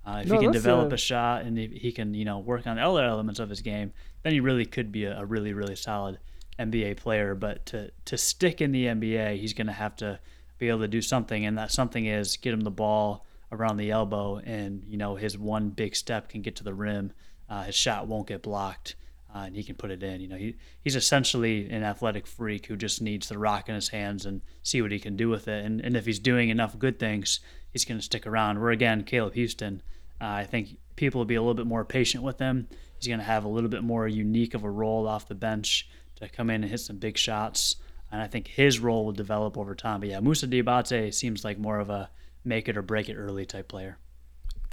Uh, 0.08 0.20
if 0.20 0.28
no, 0.28 0.38
he 0.38 0.44
can 0.44 0.52
develop 0.52 0.90
a... 0.90 0.94
a... 0.94 0.98
shot 0.98 1.42
and 1.42 1.58
he, 1.58 1.92
can, 1.92 2.14
you 2.14 2.24
know, 2.24 2.38
work 2.38 2.66
on 2.66 2.78
other 2.78 3.04
elements 3.04 3.38
of 3.38 3.50
his 3.50 3.60
game, 3.60 3.92
then 4.22 4.32
he 4.32 4.40
really 4.40 4.64
could 4.64 4.90
be 4.90 5.04
a, 5.04 5.18
a 5.18 5.24
really, 5.24 5.52
really 5.52 5.76
solid 5.76 6.18
NBA 6.58 6.96
player. 6.96 7.34
But 7.34 7.66
to 7.66 7.90
to 8.06 8.16
stick 8.16 8.62
in 8.62 8.72
the 8.72 8.86
NBA, 8.86 9.38
he's 9.38 9.52
going 9.52 9.66
to 9.66 9.72
have 9.74 9.96
to 9.96 10.18
be 10.56 10.68
able 10.68 10.80
to 10.80 10.88
do 10.88 11.02
something, 11.02 11.44
and 11.44 11.58
that 11.58 11.72
something 11.72 12.06
is 12.06 12.38
get 12.38 12.54
him 12.54 12.62
the 12.62 12.70
ball 12.70 13.26
around 13.52 13.76
the 13.76 13.90
elbow, 13.90 14.38
and 14.38 14.82
you 14.86 14.96
know 14.96 15.16
his 15.16 15.36
one 15.36 15.68
big 15.68 15.94
step 15.94 16.28
can 16.28 16.40
get 16.40 16.56
to 16.56 16.64
the 16.64 16.74
rim. 16.74 17.12
Uh, 17.50 17.64
his 17.64 17.74
shot 17.74 18.06
won't 18.06 18.28
get 18.28 18.42
blocked, 18.42 18.94
uh, 19.34 19.40
and 19.40 19.56
he 19.56 19.62
can 19.62 19.74
put 19.74 19.90
it 19.90 20.02
in. 20.02 20.20
You 20.20 20.28
know, 20.28 20.36
he 20.36 20.56
he's 20.82 20.96
essentially 20.96 21.68
an 21.70 21.82
athletic 21.82 22.26
freak 22.26 22.66
who 22.66 22.76
just 22.76 23.02
needs 23.02 23.28
the 23.28 23.38
rock 23.38 23.68
in 23.68 23.74
his 23.74 23.88
hands 23.88 24.24
and 24.24 24.40
see 24.62 24.80
what 24.80 24.92
he 24.92 24.98
can 24.98 25.16
do 25.16 25.28
with 25.28 25.48
it. 25.48 25.64
And 25.66 25.80
and 25.82 25.96
if 25.96 26.06
he's 26.06 26.18
doing 26.18 26.48
enough 26.48 26.78
good 26.78 26.98
things, 26.98 27.40
he's 27.70 27.84
going 27.84 27.98
to 27.98 28.04
stick 28.04 28.26
around. 28.26 28.60
Where 28.60 28.70
again, 28.70 29.04
Caleb 29.04 29.34
Houstan, 29.34 29.80
uh, 30.20 30.26
I 30.26 30.44
think 30.44 30.76
people 30.96 31.20
will 31.20 31.26
be 31.26 31.36
a 31.36 31.40
little 31.40 31.54
bit 31.54 31.66
more 31.66 31.84
patient 31.84 32.24
with 32.24 32.38
him. 32.38 32.68
He's 32.98 33.08
going 33.08 33.20
to 33.20 33.24
have 33.24 33.44
a 33.44 33.48
little 33.48 33.70
bit 33.70 33.84
more 33.84 34.08
unique 34.08 34.54
of 34.54 34.64
a 34.64 34.70
role 34.70 35.06
off 35.06 35.28
the 35.28 35.34
bench 35.34 35.88
to 36.16 36.28
come 36.28 36.50
in 36.50 36.62
and 36.62 36.70
hit 36.70 36.80
some 36.80 36.98
big 36.98 37.16
shots 37.16 37.76
and 38.10 38.22
I 38.22 38.26
think 38.26 38.48
his 38.48 38.78
role 38.78 39.04
will 39.04 39.12
develop 39.12 39.58
over 39.58 39.74
time. 39.74 40.00
But 40.00 40.08
yeah, 40.10 40.20
Moussa 40.20 40.46
Diabate 40.46 41.12
seems 41.12 41.44
like 41.44 41.58
more 41.58 41.78
of 41.78 41.90
a 41.90 42.10
make 42.44 42.68
it 42.68 42.76
or 42.76 42.82
break 42.82 43.08
it 43.08 43.16
early 43.16 43.44
type 43.44 43.68
player. 43.68 43.98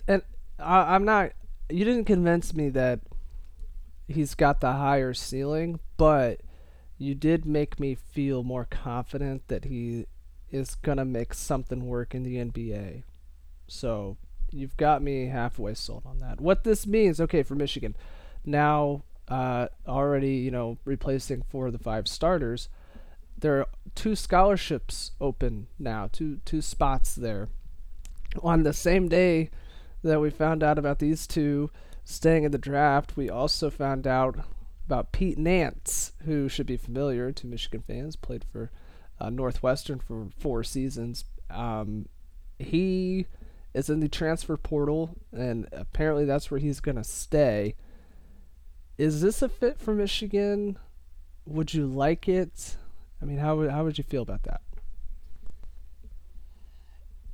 And 0.07 0.21
I, 0.59 0.95
I'm 0.95 1.05
not. 1.05 1.31
You 1.69 1.83
didn't 1.83 2.05
convince 2.05 2.53
me 2.53 2.69
that 2.69 3.01
he's 4.07 4.35
got 4.35 4.61
the 4.61 4.73
higher 4.73 5.13
ceiling, 5.13 5.79
but 5.97 6.41
you 6.97 7.15
did 7.15 7.45
make 7.45 7.79
me 7.79 7.95
feel 7.95 8.43
more 8.43 8.65
confident 8.65 9.47
that 9.47 9.65
he 9.65 10.05
is 10.51 10.75
gonna 10.75 11.05
make 11.05 11.33
something 11.33 11.85
work 11.85 12.15
in 12.15 12.23
the 12.23 12.35
NBA. 12.35 13.03
So 13.67 14.17
you've 14.51 14.77
got 14.77 15.01
me 15.01 15.27
halfway 15.27 15.73
sold 15.73 16.03
on 16.05 16.19
that. 16.19 16.39
What 16.39 16.63
this 16.63 16.85
means, 16.87 17.19
okay, 17.21 17.43
for 17.43 17.55
Michigan, 17.55 17.95
now 18.45 19.03
uh, 19.27 19.67
already 19.87 20.35
you 20.35 20.51
know 20.51 20.77
replacing 20.85 21.43
four 21.49 21.67
of 21.67 21.73
the 21.73 21.79
five 21.79 22.07
starters 22.07 22.69
there 23.37 23.59
are 23.59 23.67
two 23.93 24.15
scholarships 24.15 25.11
open 25.19 25.67
now, 25.77 26.09
two 26.11 26.39
two 26.45 26.61
spots 26.61 27.15
there. 27.15 27.49
On 28.41 28.63
the 28.63 28.73
same 28.73 29.07
day 29.07 29.49
that 30.03 30.21
we 30.21 30.29
found 30.29 30.63
out 30.63 30.77
about 30.77 30.99
these 30.99 31.27
two 31.27 31.69
staying 32.03 32.43
in 32.43 32.51
the 32.51 32.57
draft, 32.57 33.17
we 33.17 33.29
also 33.29 33.69
found 33.69 34.07
out 34.07 34.39
about 34.85 35.11
Pete 35.11 35.37
Nance, 35.37 36.13
who 36.25 36.47
should 36.47 36.67
be 36.67 36.77
familiar 36.77 37.31
to 37.31 37.47
Michigan 37.47 37.81
fans, 37.81 38.15
played 38.15 38.45
for 38.51 38.71
uh, 39.19 39.29
Northwestern 39.29 39.99
for 39.99 40.27
four 40.37 40.63
seasons. 40.63 41.25
Um, 41.49 42.07
he 42.59 43.25
is 43.75 43.89
in 43.89 43.99
the 43.99 44.07
transfer 44.07 44.55
portal, 44.55 45.17
and 45.33 45.67
apparently 45.73 46.23
that's 46.23 46.49
where 46.49 46.59
he's 46.59 46.79
going 46.79 46.95
to 46.95 47.03
stay. 47.03 47.75
Is 48.97 49.21
this 49.21 49.41
a 49.41 49.49
fit 49.49 49.79
for 49.79 49.93
Michigan? 49.93 50.79
Would 51.45 51.73
you 51.73 51.85
like 51.85 52.29
it? 52.29 52.77
I 53.21 53.25
mean, 53.25 53.37
how 53.37 53.67
how 53.67 53.83
would 53.83 53.97
you 53.97 54.03
feel 54.05 54.21
about 54.21 54.43
that? 54.43 54.61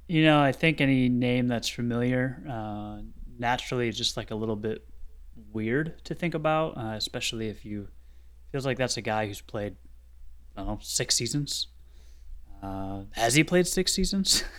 You 0.07 0.23
know, 0.23 0.41
I 0.41 0.51
think 0.51 0.81
any 0.81 1.09
name 1.09 1.47
that's 1.47 1.69
familiar 1.69 2.43
uh, 2.49 3.01
naturally 3.37 3.87
is 3.87 3.95
just 3.95 4.17
like 4.17 4.31
a 4.31 4.35
little 4.35 4.55
bit 4.55 4.85
weird 5.53 6.03
to 6.05 6.15
think 6.15 6.33
about, 6.33 6.75
uh, 6.75 6.95
especially 6.97 7.49
if 7.49 7.63
you 7.63 7.87
feels 8.51 8.65
like 8.65 8.77
that's 8.77 8.97
a 8.97 9.01
guy 9.01 9.27
who's 9.27 9.41
played 9.41 9.75
I 10.57 10.61
don't 10.61 10.67
know 10.67 10.79
six 10.81 11.15
seasons. 11.15 11.67
Uh, 12.63 13.03
has 13.11 13.35
he 13.35 13.43
played 13.43 13.67
six 13.67 13.93
seasons? 13.93 14.43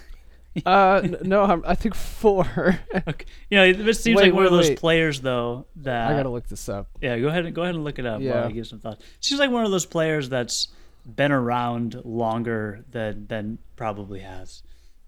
uh, 0.66 1.06
no, 1.22 1.44
I'm, 1.44 1.62
i 1.66 1.74
think 1.74 1.94
four. 1.94 2.44
okay. 3.08 3.26
You 3.50 3.58
know, 3.58 3.64
it 3.64 3.94
seems 3.94 4.16
wait, 4.16 4.24
like 4.24 4.32
one 4.32 4.42
wait, 4.42 4.46
of 4.46 4.52
those 4.52 4.68
wait. 4.70 4.78
players 4.78 5.20
though 5.20 5.66
that 5.76 6.10
I 6.10 6.16
gotta 6.16 6.28
look 6.28 6.48
this 6.48 6.68
up. 6.68 6.88
Yeah, 7.00 7.18
go 7.18 7.28
ahead. 7.28 7.46
and 7.46 7.54
Go 7.54 7.62
ahead 7.62 7.74
and 7.74 7.84
look 7.84 7.98
it 7.98 8.06
up. 8.06 8.20
Yeah. 8.20 8.34
While 8.34 8.48
I 8.48 8.52
give 8.52 8.66
some 8.66 8.78
thoughts. 8.78 9.04
Seems 9.20 9.38
like 9.38 9.50
one 9.50 9.64
of 9.64 9.70
those 9.70 9.86
players 9.86 10.28
that's 10.28 10.68
been 11.06 11.32
around 11.32 12.00
longer 12.04 12.84
than 12.90 13.26
than 13.28 13.58
probably 13.76 14.20
has. 14.20 14.62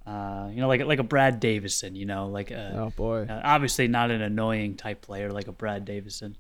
Uh, 0.07 0.49
you 0.51 0.61
know, 0.61 0.69
like 0.69 0.83
like 0.85 0.99
a 0.99 1.05
Brad 1.05 1.41
Davison. 1.41 1.95
You 1.95 2.07
know, 2.07 2.29
like 2.29 2.51
a, 2.51 2.75
oh 2.77 2.93
boy, 2.97 3.27
uh, 3.29 3.41
obviously 3.45 3.87
not 3.89 4.11
an 4.11 4.23
annoying 4.23 4.77
type 4.77 5.03
player 5.03 5.31
like 5.31 5.49
a 5.49 5.53
Brad 5.53 5.85
Davison, 5.85 6.37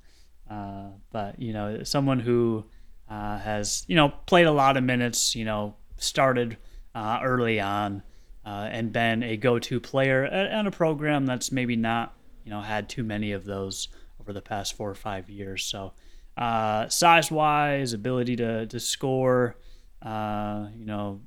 uh, 0.50 0.88
but 1.12 1.40
you 1.40 1.52
know, 1.52 1.82
someone 1.82 2.20
who 2.20 2.64
uh, 3.10 3.38
has 3.38 3.84
you 3.86 3.96
know 3.96 4.08
played 4.26 4.46
a 4.46 4.52
lot 4.52 4.76
of 4.76 4.84
minutes. 4.84 5.34
You 5.34 5.44
know, 5.44 5.76
started 5.98 6.56
uh, 6.94 7.20
early 7.22 7.60
on 7.60 8.02
uh, 8.44 8.68
and 8.70 8.92
been 8.92 9.22
a 9.22 9.36
go-to 9.36 9.80
player 9.80 10.24
and 10.24 10.68
a 10.68 10.70
program 10.70 11.26
that's 11.26 11.50
maybe 11.50 11.76
not 11.76 12.14
you 12.44 12.50
know 12.50 12.60
had 12.60 12.88
too 12.88 13.02
many 13.02 13.32
of 13.32 13.44
those 13.44 13.88
over 14.20 14.32
the 14.32 14.42
past 14.42 14.74
four 14.74 14.90
or 14.90 14.94
five 14.94 15.28
years. 15.28 15.64
So 15.64 15.92
uh, 16.36 16.88
size 16.88 17.30
wise, 17.30 17.92
ability 17.92 18.36
to, 18.36 18.66
to 18.66 18.80
score, 18.80 19.56
uh, 20.02 20.68
you 20.76 20.84
know, 20.84 21.20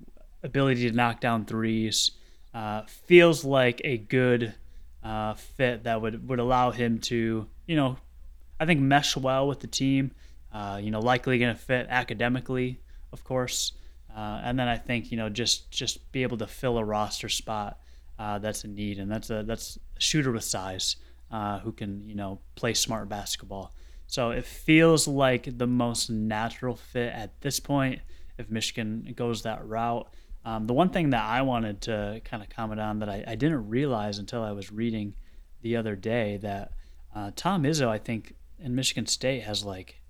ability 0.43 0.89
to 0.89 0.95
knock 0.95 1.21
down 1.21 1.45
threes. 1.45 2.11
Uh, 2.53 2.81
feels 3.05 3.45
like 3.45 3.81
a 3.83 3.97
good 3.97 4.53
uh, 5.03 5.33
fit 5.35 5.83
that 5.83 6.01
would, 6.01 6.27
would 6.27 6.39
allow 6.39 6.71
him 6.71 6.99
to, 6.99 7.47
you 7.67 7.75
know, 7.75 7.97
I 8.59 8.65
think 8.65 8.81
mesh 8.81 9.15
well 9.15 9.47
with 9.47 9.59
the 9.59 9.67
team. 9.67 10.11
Uh, 10.51 10.79
you 10.81 10.91
know, 10.91 10.99
likely 10.99 11.37
going 11.37 11.53
to 11.53 11.61
fit 11.61 11.87
academically, 11.89 12.79
of 13.13 13.23
course. 13.23 13.73
Uh, 14.17 14.41
and 14.43 14.59
then 14.59 14.67
I 14.67 14.77
think 14.77 15.11
you 15.11 15.17
know 15.17 15.29
just 15.29 15.71
just 15.71 16.11
be 16.11 16.23
able 16.23 16.37
to 16.39 16.47
fill 16.47 16.77
a 16.79 16.83
roster 16.83 17.29
spot 17.29 17.79
that's 18.17 18.63
a 18.63 18.67
need, 18.67 18.97
and 18.99 19.09
that's 19.11 19.29
a 19.29 19.43
that's 19.43 19.77
a 19.95 20.01
shooter 20.01 20.31
with 20.31 20.43
size 20.43 20.95
who 21.63 21.71
can 21.71 22.09
you 22.09 22.15
know 22.15 22.39
play 22.55 22.73
smart 22.73 23.07
basketball. 23.07 23.73
So 24.07 24.31
it 24.31 24.45
feels 24.45 25.07
like 25.07 25.57
the 25.57 25.67
most 25.67 26.09
natural 26.09 26.75
fit 26.75 27.13
at 27.13 27.39
this 27.41 27.59
point 27.59 27.99
if 28.37 28.49
Michigan 28.49 29.13
goes 29.15 29.43
that 29.43 29.65
route. 29.65 30.07
Um, 30.45 30.65
the 30.65 30.73
one 30.73 30.89
thing 30.89 31.09
that 31.09 31.25
I 31.25 31.41
wanted 31.41 31.81
to 31.81 32.21
kind 32.23 32.41
of 32.41 32.49
comment 32.49 32.79
on 32.79 32.99
that 32.99 33.09
I, 33.09 33.23
I, 33.27 33.35
didn't 33.35 33.67
realize 33.67 34.17
until 34.17 34.43
I 34.43 34.51
was 34.51 34.71
reading 34.71 35.13
the 35.61 35.75
other 35.75 35.95
day 35.95 36.37
that 36.37 36.71
uh, 37.13 37.31
Tom 37.35 37.63
Izzo, 37.63 37.89
I 37.89 37.97
think, 37.97 38.33
in 38.57 38.73
Michigan 38.73 39.07
State 39.07 39.43
has 39.43 39.65
like 39.65 40.01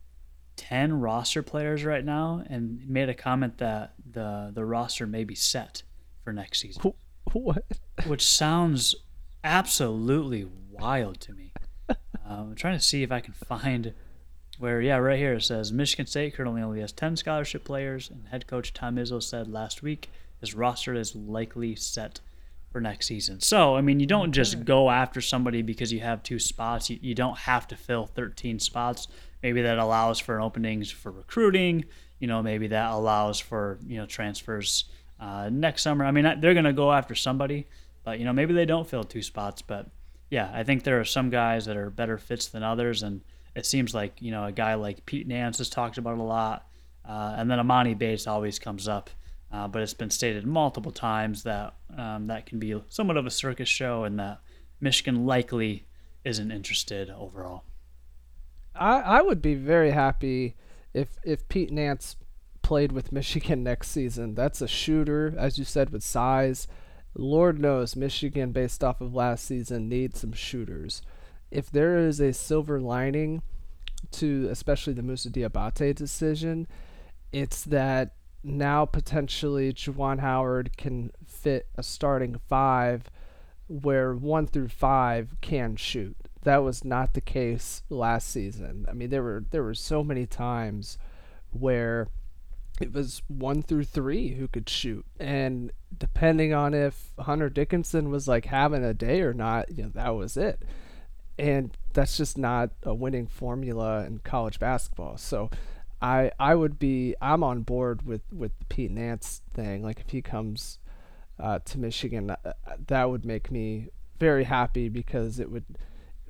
10 0.58 1.00
roster 1.00 1.42
players 1.42 1.86
right 1.86 2.04
now 2.04 2.44
and 2.50 2.88
made 2.90 3.10
a 3.10 3.14
comment 3.14 3.58
that 3.60 3.94
the, 4.12 4.52
the 4.54 4.66
roster 4.66 5.08
may 5.08 5.24
be 5.24 5.36
set 5.36 5.84
for 6.24 6.34
next 6.34 6.60
season. 6.60 6.94
What? 7.32 7.64
Which 8.06 8.26
sounds 8.26 8.96
absolutely 9.44 10.48
wild 10.72 11.22
to 11.22 11.34
me. 11.34 11.54
Um, 11.90 12.50
I'm 12.50 12.56
trying 12.56 12.78
to 12.78 12.84
see 12.84 13.04
if 13.04 13.12
I 13.12 13.22
can 13.22 13.34
find 13.34 13.94
where, 14.60 14.82
yeah, 14.82 14.98
right 14.98 15.18
here 15.18 15.36
it 15.36 15.44
says 15.44 15.72
Michigan 15.72 16.08
State 16.08 16.36
currently 16.36 16.62
only 16.62 16.82
has 16.82 16.92
10 16.92 17.16
scholarship 17.16 17.64
players, 17.64 18.10
and 18.10 18.28
head 18.28 18.48
coach 18.48 18.74
Tom 18.74 18.98
Izzo 18.98 19.24
said 19.24 19.48
last 19.48 19.82
week 19.82 20.10
his 20.40 20.54
roster 20.54 20.94
is 20.94 21.16
likely 21.16 21.76
set 21.76 22.20
for 22.72 22.82
next 22.82 23.08
season. 23.08 23.40
So, 23.40 23.76
I 23.76 23.82
mean, 23.82 24.00
you 24.00 24.06
don't 24.06 24.32
just 24.32 24.66
go 24.66 24.90
after 24.90 25.22
somebody 25.22 25.62
because 25.62 25.92
you 25.92 26.00
have 26.02 26.22
two 26.22 26.40
spots. 26.40 26.90
You, 26.90 27.00
you 27.02 27.16
don't 27.16 27.38
have 27.38 27.68
to 27.70 27.76
fill 27.76 28.06
13 28.06 28.60
spots. 28.60 29.08
Maybe 29.44 29.62
that 29.62 29.78
allows 29.78 30.20
for 30.20 30.42
openings 30.42 30.92
for 30.92 31.12
recruiting. 31.12 31.86
You 32.20 32.28
know, 32.28 32.42
maybe 32.42 32.68
that 32.68 32.92
allows 32.92 33.40
for, 33.40 33.80
you 33.86 33.98
know, 33.98 34.06
transfers 34.06 34.86
uh, 35.20 35.50
next 35.52 35.84
summer. 35.84 36.06
I 36.06 36.12
mean, 36.12 36.24
they're 36.40 36.54
going 36.54 36.66
to 36.66 36.74
go 36.74 36.92
after 36.92 37.16
somebody, 37.16 37.68
but, 38.04 38.20
you 38.20 38.26
know, 38.26 38.34
maybe 38.34 38.54
they 38.54 38.66
don't 38.66 38.88
fill 38.88 39.04
two 39.04 39.22
spots, 39.22 39.62
but 39.62 39.88
yeah, 40.30 40.52
I 40.54 40.64
think 40.64 40.84
there 40.84 41.00
are 41.00 41.06
some 41.06 41.30
guys 41.30 41.66
that 41.66 41.78
are 41.78 41.90
better 41.90 42.18
fits 42.18 42.48
than 42.48 42.64
others, 42.64 43.04
and 43.04 43.22
it 43.56 43.66
seems 43.66 43.94
like 43.94 44.22
you 44.22 44.32
know 44.32 44.46
a 44.46 44.52
guy 44.52 44.74
like 44.76 45.06
Pete 45.06 45.28
Nance 45.28 45.60
has 45.60 45.70
talked 45.70 45.98
about 45.98 46.18
a 46.18 46.24
lot, 46.24 46.68
uh, 47.08 47.36
and 47.38 47.50
then 47.50 47.60
Emoni 47.60 47.98
Bates 47.98 48.28
always 48.28 48.60
comes 48.60 48.88
up, 48.88 49.10
uh, 49.52 49.68
but 49.68 49.82
it's 49.82 49.94
been 49.94 50.10
stated 50.10 50.46
multiple 50.46 50.92
times 50.92 51.44
that 51.44 51.76
um, 51.98 52.28
that 52.28 52.46
can 52.46 52.60
be 52.60 52.82
somewhat 52.90 53.18
of 53.18 53.26
a 53.26 53.32
circus 53.32 53.70
show, 53.70 54.04
and 54.04 54.20
that 54.20 54.42
Michigan 54.82 55.26
likely 55.26 55.86
isn't 56.26 56.52
interested 56.52 57.10
overall. 57.10 57.64
I 58.80 59.00
I 59.00 59.22
would 59.22 59.42
be 59.42 59.56
very 59.56 59.92
happy 59.92 60.56
if 60.94 61.18
if 61.24 61.48
Pete 61.50 61.72
Nance 61.72 62.16
played 62.62 62.92
with 62.92 63.12
Michigan 63.20 63.64
next 63.64 63.90
season. 63.90 64.36
That's 64.36 64.62
a 64.62 64.68
shooter, 64.68 65.34
as 65.38 65.58
you 65.58 65.66
said, 65.66 65.90
with 65.90 66.04
size. 66.04 66.68
Lord 67.16 67.60
knows 67.60 67.96
Michigan, 67.96 68.52
based 68.52 68.84
off 68.84 69.02
of 69.02 69.16
last 69.16 69.46
season, 69.46 69.90
needs 69.90 70.20
some 70.20 70.34
shooters. 70.34 71.02
If 71.50 71.72
there 71.72 71.98
is 71.98 72.20
a 72.20 72.34
silver 72.34 72.80
lining 72.80 73.42
to 74.12 74.48
especially 74.52 74.94
the 74.94 75.02
Moussa 75.02 75.30
Diabate 75.30 75.96
decision, 75.96 76.68
it's 77.32 77.64
that 77.64 78.16
now 78.44 78.86
potentially 78.86 79.74
Juwan 79.74 80.20
Howard 80.20 80.78
can 80.78 81.12
fit 81.26 81.68
a 81.76 81.84
starting 81.84 82.40
five 82.48 83.10
where 83.68 84.14
one 84.14 84.48
through 84.48 84.70
five 84.70 85.36
can 85.42 85.76
shoot. 85.76 86.18
That 86.48 86.64
was 86.64 86.86
not 86.86 87.14
the 87.14 87.20
case 87.20 87.84
last 87.90 88.30
season. 88.30 88.86
I 88.90 88.94
mean, 88.94 89.10
there 89.10 89.22
were 89.22 89.44
there 89.52 89.64
were 89.64 89.74
so 89.74 90.02
many 90.02 90.26
times 90.26 90.98
where 91.52 92.08
it 92.80 92.94
was 92.94 93.22
one 93.28 93.62
through 93.62 93.84
three 93.84 94.30
who 94.36 94.48
could 94.48 94.70
shoot, 94.70 95.06
and 95.20 95.74
depending 95.98 96.54
on 96.54 96.74
if 96.74 97.12
Hunter 97.20 97.50
Dickinson 97.50 98.10
was 98.10 98.30
like 98.30 98.46
having 98.46 98.82
a 98.82 98.94
day 98.94 99.20
or 99.24 99.34
not, 99.34 99.70
you 99.76 99.84
know, 99.84 99.92
that 99.96 100.16
was 100.16 100.38
it. 100.38 100.62
And 101.38 101.76
that's 101.92 102.16
just 102.16 102.38
not 102.38 102.70
a 102.84 102.94
winning 102.94 103.28
formula 103.28 104.06
in 104.06 104.20
college 104.20 104.58
basketball. 104.58 105.18
So 105.18 105.50
I 106.02 106.32
I 106.40 106.56
would 106.56 106.80
be 106.80 107.14
I'm 107.22 107.44
on 107.44 107.64
board 107.64 108.08
with 108.08 108.22
with 108.32 108.58
the 108.60 108.66
Pete 108.70 108.92
Nance 108.92 109.42
thing. 109.54 109.84
Like 109.84 110.00
if 110.00 110.12
he 110.12 110.22
comes 110.22 110.80
uh, 111.38 111.60
to 111.66 111.78
Michigan, 111.78 112.30
uh, 112.30 112.54
that 112.88 113.10
would 113.10 113.26
make 113.26 113.52
me 113.52 113.90
very 114.18 114.46
happy 114.46 114.88
because 114.88 115.42
it 115.42 115.52
would 115.52 115.66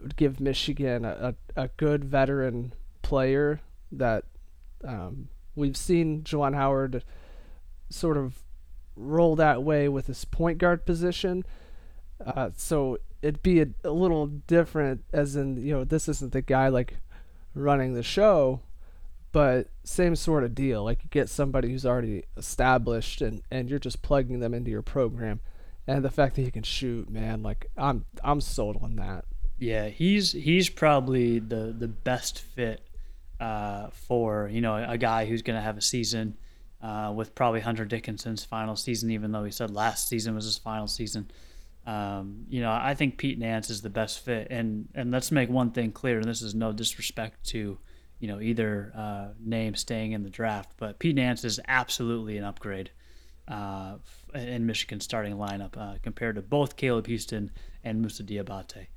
would 0.01 0.15
give 0.15 0.39
Michigan 0.39 1.05
a, 1.05 1.35
a, 1.55 1.63
a 1.63 1.67
good 1.77 2.05
veteran 2.05 2.73
player 3.01 3.61
that 3.91 4.25
um, 4.83 5.29
we've 5.55 5.77
seen 5.77 6.23
Juwan 6.23 6.55
Howard 6.55 7.03
sort 7.89 8.17
of 8.17 8.43
roll 8.95 9.35
that 9.35 9.63
way 9.63 9.87
with 9.87 10.07
his 10.07 10.25
point 10.25 10.57
guard 10.57 10.85
position. 10.85 11.45
Uh, 12.25 12.49
so 12.55 12.97
it'd 13.21 13.43
be 13.43 13.61
a, 13.61 13.67
a 13.83 13.91
little 13.91 14.27
different, 14.27 15.03
as 15.13 15.35
in 15.35 15.57
you 15.57 15.73
know 15.73 15.83
this 15.83 16.07
isn't 16.07 16.33
the 16.33 16.41
guy 16.41 16.67
like 16.67 16.97
running 17.53 17.93
the 17.93 18.03
show, 18.03 18.61
but 19.31 19.67
same 19.83 20.15
sort 20.15 20.43
of 20.43 20.55
deal. 20.55 20.83
Like 20.83 21.03
you 21.03 21.09
get 21.09 21.29
somebody 21.29 21.69
who's 21.69 21.85
already 21.85 22.23
established 22.35 23.21
and, 23.21 23.41
and 23.51 23.69
you're 23.69 23.79
just 23.79 24.01
plugging 24.01 24.39
them 24.39 24.53
into 24.53 24.71
your 24.71 24.81
program. 24.81 25.41
And 25.89 26.03
the 26.03 26.09
fact 26.09 26.35
that 26.35 26.41
he 26.41 26.51
can 26.51 26.63
shoot, 26.63 27.09
man, 27.09 27.43
like 27.43 27.67
I'm 27.77 28.05
I'm 28.23 28.41
sold 28.41 28.77
on 28.81 28.95
that. 28.97 29.25
Yeah, 29.59 29.87
he's 29.87 30.31
he's 30.31 30.69
probably 30.69 31.39
the 31.39 31.75
the 31.77 31.87
best 31.87 32.39
fit 32.39 32.87
uh, 33.39 33.89
for 33.89 34.49
you 34.51 34.61
know 34.61 34.75
a 34.75 34.97
guy 34.97 35.25
who's 35.25 35.41
going 35.41 35.55
to 35.55 35.61
have 35.61 35.77
a 35.77 35.81
season 35.81 36.37
uh, 36.81 37.11
with 37.15 37.33
probably 37.33 37.61
Hunter 37.61 37.85
Dickinson's 37.85 38.43
final 38.43 38.75
season, 38.75 39.11
even 39.11 39.31
though 39.31 39.43
he 39.43 39.51
said 39.51 39.71
last 39.71 40.07
season 40.07 40.35
was 40.35 40.45
his 40.45 40.57
final 40.57 40.87
season. 40.87 41.29
Um, 41.87 42.45
you 42.49 42.61
know, 42.61 42.71
I 42.71 42.93
think 42.95 43.17
Pete 43.17 43.39
Nance 43.39 43.69
is 43.69 43.81
the 43.81 43.89
best 43.89 44.19
fit, 44.19 44.47
and 44.51 44.89
and 44.93 45.09
let's 45.09 45.31
make 45.31 45.49
one 45.49 45.71
thing 45.71 45.91
clear, 45.91 46.17
and 46.17 46.27
this 46.27 46.41
is 46.41 46.53
no 46.53 46.71
disrespect 46.71 47.43
to 47.47 47.79
you 48.19 48.27
know 48.27 48.39
either 48.39 48.91
uh, 48.95 49.27
name 49.39 49.73
staying 49.73 50.11
in 50.11 50.23
the 50.23 50.29
draft, 50.29 50.73
but 50.77 50.99
Pete 50.99 51.15
Nance 51.15 51.43
is 51.43 51.59
absolutely 51.67 52.37
an 52.37 52.43
upgrade 52.43 52.91
uh, 53.47 53.95
in 54.35 54.65
Michigan's 54.65 55.05
starting 55.05 55.35
lineup 55.35 55.77
uh, 55.77 55.95
compared 56.03 56.35
to 56.35 56.41
both 56.41 56.75
Caleb 56.75 57.07
Houstan 57.07 57.49
and 57.83 58.01
Moussa 58.01 58.23
Diabate. 58.23 58.87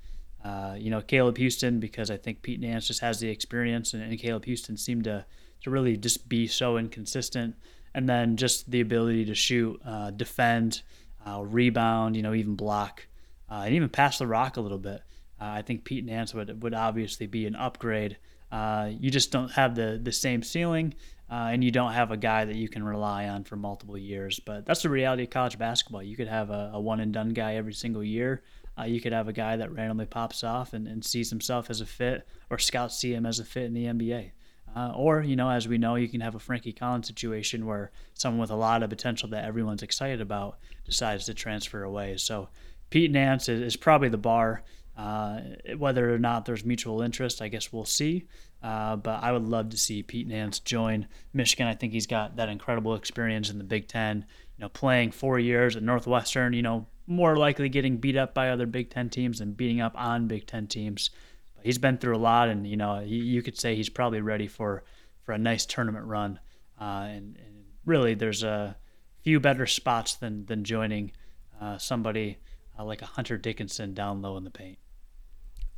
Uh, 0.45 0.75
you 0.79 0.91
know, 0.91 1.01
Caleb 1.01 1.37
Houstan 1.37 1.81
because 1.81 2.11
I 2.11 2.17
think 2.17 2.43
Pete 2.43 2.61
Nance 2.61 2.87
just 2.87 3.01
has 3.01 3.21
the 3.21 3.29
experience, 3.29 3.93
and, 3.93 4.03
and 4.03 4.19
Caleb 4.19 4.47
Houstan 4.47 4.79
seemed 4.79 5.05
to 5.05 5.25
to 5.63 5.71
really 5.71 5.97
just 5.97 6.29
be 6.29 6.47
so 6.47 6.79
inconsistent, 6.79 7.55
and 7.95 8.09
then 8.09 8.37
just 8.37 8.71
the 8.71 8.81
ability 8.81 9.27
to 9.27 9.35
shoot, 9.35 9.79
uh, 9.85 10.11
defend, 10.11 10.81
uh, 11.27 11.43
rebound, 11.45 12.17
you 12.17 12.23
know, 12.23 12.33
even 12.33 12.55
block, 12.55 13.07
and 13.51 13.75
even 13.75 13.91
pass 13.91 14.19
the 14.19 14.27
rock 14.27 14.57
a 14.57 14.61
little 14.61 14.79
bit. 14.79 15.03
I 15.39 15.61
think 15.61 15.85
Pete 15.85 16.05
Nance 16.05 16.33
would 16.33 16.63
would 16.63 16.75
obviously 16.75 17.27
be 17.27 17.47
an 17.47 17.57
upgrade 17.57 18.17
uh, 18.53 18.91
you 18.99 19.11
just 19.11 19.31
don't 19.31 19.51
have 19.53 19.75
the 19.75 20.01
the 20.03 20.13
same 20.13 20.43
ceiling, 20.43 20.95
uh, 21.31 21.51
and 21.53 21.63
you 21.63 21.71
don't 21.71 21.93
have 21.93 22.11
a 22.11 22.17
guy 22.17 22.45
that 22.45 22.57
you 22.57 22.69
can 22.69 22.83
rely 22.83 23.29
on 23.29 23.45
for 23.45 23.57
multiple 23.57 23.97
years. 23.97 24.41
But 24.41 24.67
that's 24.67 24.83
the 24.83 24.91
reality 24.91 25.25
of 25.25 25.31
college 25.31 25.59
basketball. 25.59 26.03
You 26.03 26.17
could 26.17 26.29
have 26.29 26.51
a, 26.51 26.73
a 26.75 26.81
one 26.81 27.01
and 27.01 27.13
done 27.13 27.31
guy 27.31 27.55
every 27.55 27.75
single 27.75 28.03
year. 28.03 28.43
Uh, 28.81 28.85
you 28.85 29.01
could 29.01 29.13
have 29.13 29.29
a 29.29 29.33
guy 29.33 29.57
that 29.57 29.73
randomly 29.73 30.07
pops 30.07 30.43
off 30.43 30.73
and, 30.73 30.87
and 30.87 31.05
sees 31.05 31.31
himself 31.31 31.71
as 31.71 31.81
a 31.81 31.87
fit, 31.87 32.27
or 32.49 32.59
scouts 32.59 32.97
see 32.97 33.13
him 33.13 33.27
as 33.27 33.39
a 33.39 33.45
fit 33.45 33.65
in 33.65 33.75
the 33.75 33.85
NBA. 33.85 34.31
Uh, 34.75 34.93
or, 34.95 35.21
you 35.23 35.35
know, 35.35 35.51
as 35.51 35.67
we 35.67 35.79
know, 35.79 35.97
you 35.97 36.09
can 36.09 36.21
have 36.21 36.35
a 36.35 36.39
Frankie 36.39 36.73
Collins 36.73 37.09
situation 37.09 37.67
where 37.67 37.91
someone 38.15 38.41
with 38.41 38.51
a 38.51 38.57
lot 38.57 38.83
of 38.83 38.91
potential 38.91 39.29
that 39.31 39.45
everyone's 39.45 39.83
excited 39.83 40.21
about 40.21 40.59
decides 40.85 41.25
to 41.25 41.35
transfer 41.35 41.83
away. 41.83 42.17
So 42.17 42.49
Pete 42.89 43.11
Nance 43.11 43.49
is, 43.49 43.61
is 43.61 43.77
probably 43.77 44.09
the 44.09 44.19
bar. 44.19 44.63
Uh, 44.97 45.41
whether 45.79 46.13
or 46.15 46.19
not 46.19 46.45
there's 46.45 46.65
mutual 46.65 47.01
interest, 47.01 47.41
I 47.41 47.49
guess 47.49 47.73
we'll 47.73 47.85
see. 47.85 48.27
Uh, 48.63 48.97
but 48.97 49.23
I 49.23 49.33
would 49.33 49.49
love 49.49 49.71
to 49.71 49.79
see 49.79 50.03
Pete 50.03 50.27
Nance 50.27 50.59
join 50.59 51.07
Michigan. 51.33 51.67
I 51.67 51.75
think 51.75 51.93
he's 51.93 52.07
got 52.07 52.37
that 52.37 52.51
incredible 52.51 52.95
experience 52.95 53.51
in 53.51 53.59
the 53.59 53.65
Big 53.65 53.89
Ten. 53.89 54.27
You 54.59 54.63
know, 54.63 54.69
playing 54.69 55.13
four 55.13 55.39
years 55.39 55.77
at 55.77 55.83
Northwestern. 55.83 56.53
You 56.53 56.63
know, 56.63 56.87
more 57.11 57.37
likely 57.37 57.69
getting 57.69 57.97
beat 57.97 58.17
up 58.17 58.33
by 58.33 58.51
other 58.51 58.67
Big 58.67 58.89
Ten 58.89 59.11
teams 59.11 59.41
and 59.41 59.57
beating 59.57 59.81
up 59.81 59.93
on 59.97 60.29
Big 60.29 60.47
Ten 60.47 60.69
teams. 60.69 61.11
But 61.57 61.67
he's 61.67 61.77
been 61.77 61.99
through 61.99 62.17
a 62.17 62.19
lot, 62.19 62.49
and 62.49 62.67
you 62.67 62.77
know, 62.77 63.01
you 63.01 63.43
could 63.43 63.59
say 63.59 63.75
he's 63.75 63.89
probably 63.89 64.21
ready 64.21 64.47
for 64.47 64.85
for 65.23 65.33
a 65.33 65.39
nice 65.39 65.67
tournament 65.67 66.07
run. 66.07 66.39
Uh, 66.81 67.09
and, 67.09 67.37
and, 67.37 67.65
really, 67.85 68.15
there's 68.15 68.43
a 68.43 68.77
few 69.23 69.41
better 69.41 69.67
spots 69.67 70.15
than 70.15 70.47
than 70.47 70.63
joining 70.65 71.13
uh, 71.61 71.77
somebody 71.79 72.39
uh, 72.79 72.85
like 72.85 73.03
a 73.03 73.07
Hunter 73.07 73.37
Dickinson 73.37 73.93
down 73.93 74.23
low 74.23 74.37
in 74.37 74.45
the 74.45 74.51
paint. 74.51 74.79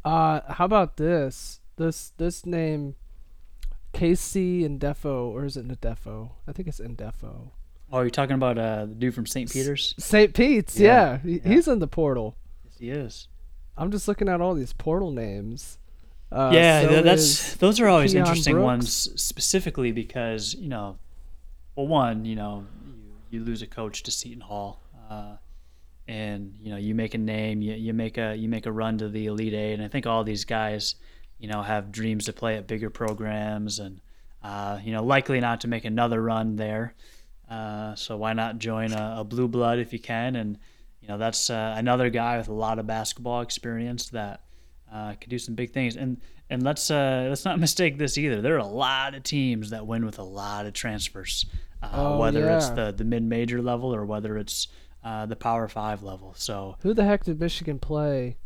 Uh, 0.05 0.41
how 0.53 0.67
about 0.67 0.99
this? 0.99 1.61
This 1.77 2.13
this 2.19 2.45
name, 2.45 2.95
KC 3.95 4.79
Ndefo, 4.79 5.31
or 5.31 5.47
is 5.47 5.57
it 5.57 5.67
Ndefo? 5.67 6.33
I 6.47 6.53
think 6.53 6.69
it's 6.69 6.81
Ndefo. 6.81 7.53
Oh, 7.93 8.01
you're 8.01 8.11
talking 8.11 8.35
about 8.35 8.57
uh, 8.57 8.87
the 8.87 8.95
dude 8.95 9.15
from 9.15 9.27
St. 9.27 9.51
Peter's? 9.51 9.95
St. 9.99 10.33
Pete's, 10.33 10.79
yeah. 10.79 11.19
yeah. 11.23 11.41
He's 11.45 11.69
in 11.69 11.79
the 11.79 11.87
portal. 11.87 12.37
Yes, 12.65 12.75
he 12.79 12.91
is. 12.91 13.29
I'm 13.77 13.91
just 13.91 14.09
looking 14.09 14.29
at 14.29 14.41
all 14.41 14.55
these 14.55 14.73
portal 14.73 15.11
names. 15.11 15.79
Uh, 16.31 16.51
yeah, 16.55 16.83
so 16.83 17.03
that's 17.03 17.55
those 17.57 17.79
are 17.79 17.89
always 17.89 18.13
Keon 18.13 18.25
interesting 18.25 18.55
Brooks. 18.55 18.65
ones, 18.65 19.23
specifically 19.23 19.93
because 19.93 20.55
you 20.55 20.69
know, 20.69 20.97
well, 21.77 21.87
one, 21.87 22.25
you 22.25 22.35
know, 22.35 22.65
you, 22.87 22.95
you 23.39 23.45
lose 23.45 23.61
a 23.61 23.67
coach 23.67 24.03
to 24.05 24.11
Seton 24.11 24.41
Hall. 24.41 24.81
Uh, 25.11 25.37
and 26.09 26.55
you 26.61 26.71
know 26.71 26.77
you 26.77 26.95
make 26.95 27.15
a 27.15 27.19
name, 27.19 27.63
you, 27.63 27.75
you 27.75 27.93
make 27.93 28.19
a 28.19 28.35
you 28.35 28.49
make 28.49 28.67
a 28.67 28.73
run 28.73 28.99
to 28.99 29.09
the 29.09 29.27
Elite 29.27 29.55
Eight, 29.55 29.75
and 29.75 29.83
I 29.83 29.89
think 29.89 30.07
all 30.07 30.25
these 30.25 30.45
guys, 30.45 30.97
you 31.39 31.49
know, 31.49 31.63
have 31.63 31.93
dreams 31.93 32.25
to 32.27 32.33
play 32.33 32.57
at 32.57 32.67
bigger 32.67 32.91
programs, 32.91 33.79
and 33.79 34.01
uh, 34.43 34.79
you 34.83 34.93
know 34.93 35.05
likely 35.05 35.41
not 35.41 35.61
to 35.61 35.69
make 35.69 35.85
another 35.85 36.23
run 36.23 36.57
there. 36.57 36.95
Uh, 37.49 37.95
so 37.95 38.17
why 38.17 38.33
not 38.33 38.59
join 38.59 38.93
a, 38.93 39.17
a, 39.19 39.25
blue 39.25 39.49
blood 39.49 39.79
if 39.79 39.93
you 39.93 39.99
can? 39.99 40.37
And 40.37 40.59
you 41.01 41.09
know 41.09 41.19
that's 41.19 41.51
uh, 41.51 41.75
another 41.77 42.09
guy 42.09 42.39
with 42.39 42.49
a 42.49 42.53
lot 42.53 42.79
of 42.79 42.87
basketball 42.87 43.43
experience 43.43 44.09
that 44.11 44.43
uh, 44.93 45.15
could 45.21 45.29
do 45.29 45.39
some 45.39 45.55
big 45.55 45.73
things. 45.73 45.97
And 45.97 46.21
and 46.51 46.63
let's 46.63 46.91
uh, 46.91 47.27
let's 47.29 47.45
not 47.45 47.59
mistake 47.67 47.99
this 47.99 48.19
either. 48.19 48.41
There 48.41 48.55
are 48.55 48.59
a 48.59 48.67
lot 48.67 49.15
of 49.15 49.23
teams 49.23 49.71
that 49.71 49.87
win 49.87 50.05
with 50.05 50.19
a 50.19 50.25
lot 50.25 50.67
of 50.67 50.73
transfers, 50.73 51.47
uh, 51.83 51.91
oh, 51.93 52.19
whether 52.19 52.41
yeah. 52.41 52.57
it's 52.57 52.71
the 52.71 52.93
the 52.93 53.05
mid 53.05 53.23
major 53.23 53.61
level 53.63 53.95
or 53.95 54.05
whether 54.05 54.39
it's 54.39 54.69
uh, 55.05 55.27
the 55.27 55.37
Power 55.37 55.69
Five 55.69 56.03
level. 56.03 56.35
So 56.37 56.77
who 56.81 56.95
the 56.95 57.05
heck 57.05 57.25
did 57.25 57.41
Michigan 57.41 57.79
play? 57.79 58.37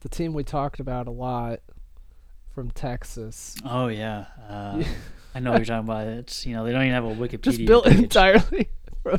The 0.00 0.08
team 0.08 0.34
we 0.34 0.44
talked 0.44 0.80
about 0.80 1.06
a 1.06 1.10
lot 1.10 1.60
from 2.54 2.70
Texas. 2.70 3.56
Oh 3.64 3.88
yeah, 3.88 4.26
uh, 4.48 4.82
I 5.34 5.40
know 5.40 5.50
what 5.50 5.58
you're 5.58 5.66
talking 5.66 5.88
about. 5.88 6.06
It's 6.06 6.46
you 6.46 6.54
know 6.54 6.64
they 6.64 6.72
don't 6.72 6.82
even 6.82 6.94
have 6.94 7.04
a 7.04 7.14
Wikipedia. 7.14 7.42
Just 7.42 7.64
built 7.66 7.84
page. 7.86 7.98
entirely. 7.98 8.68
From, 9.02 9.18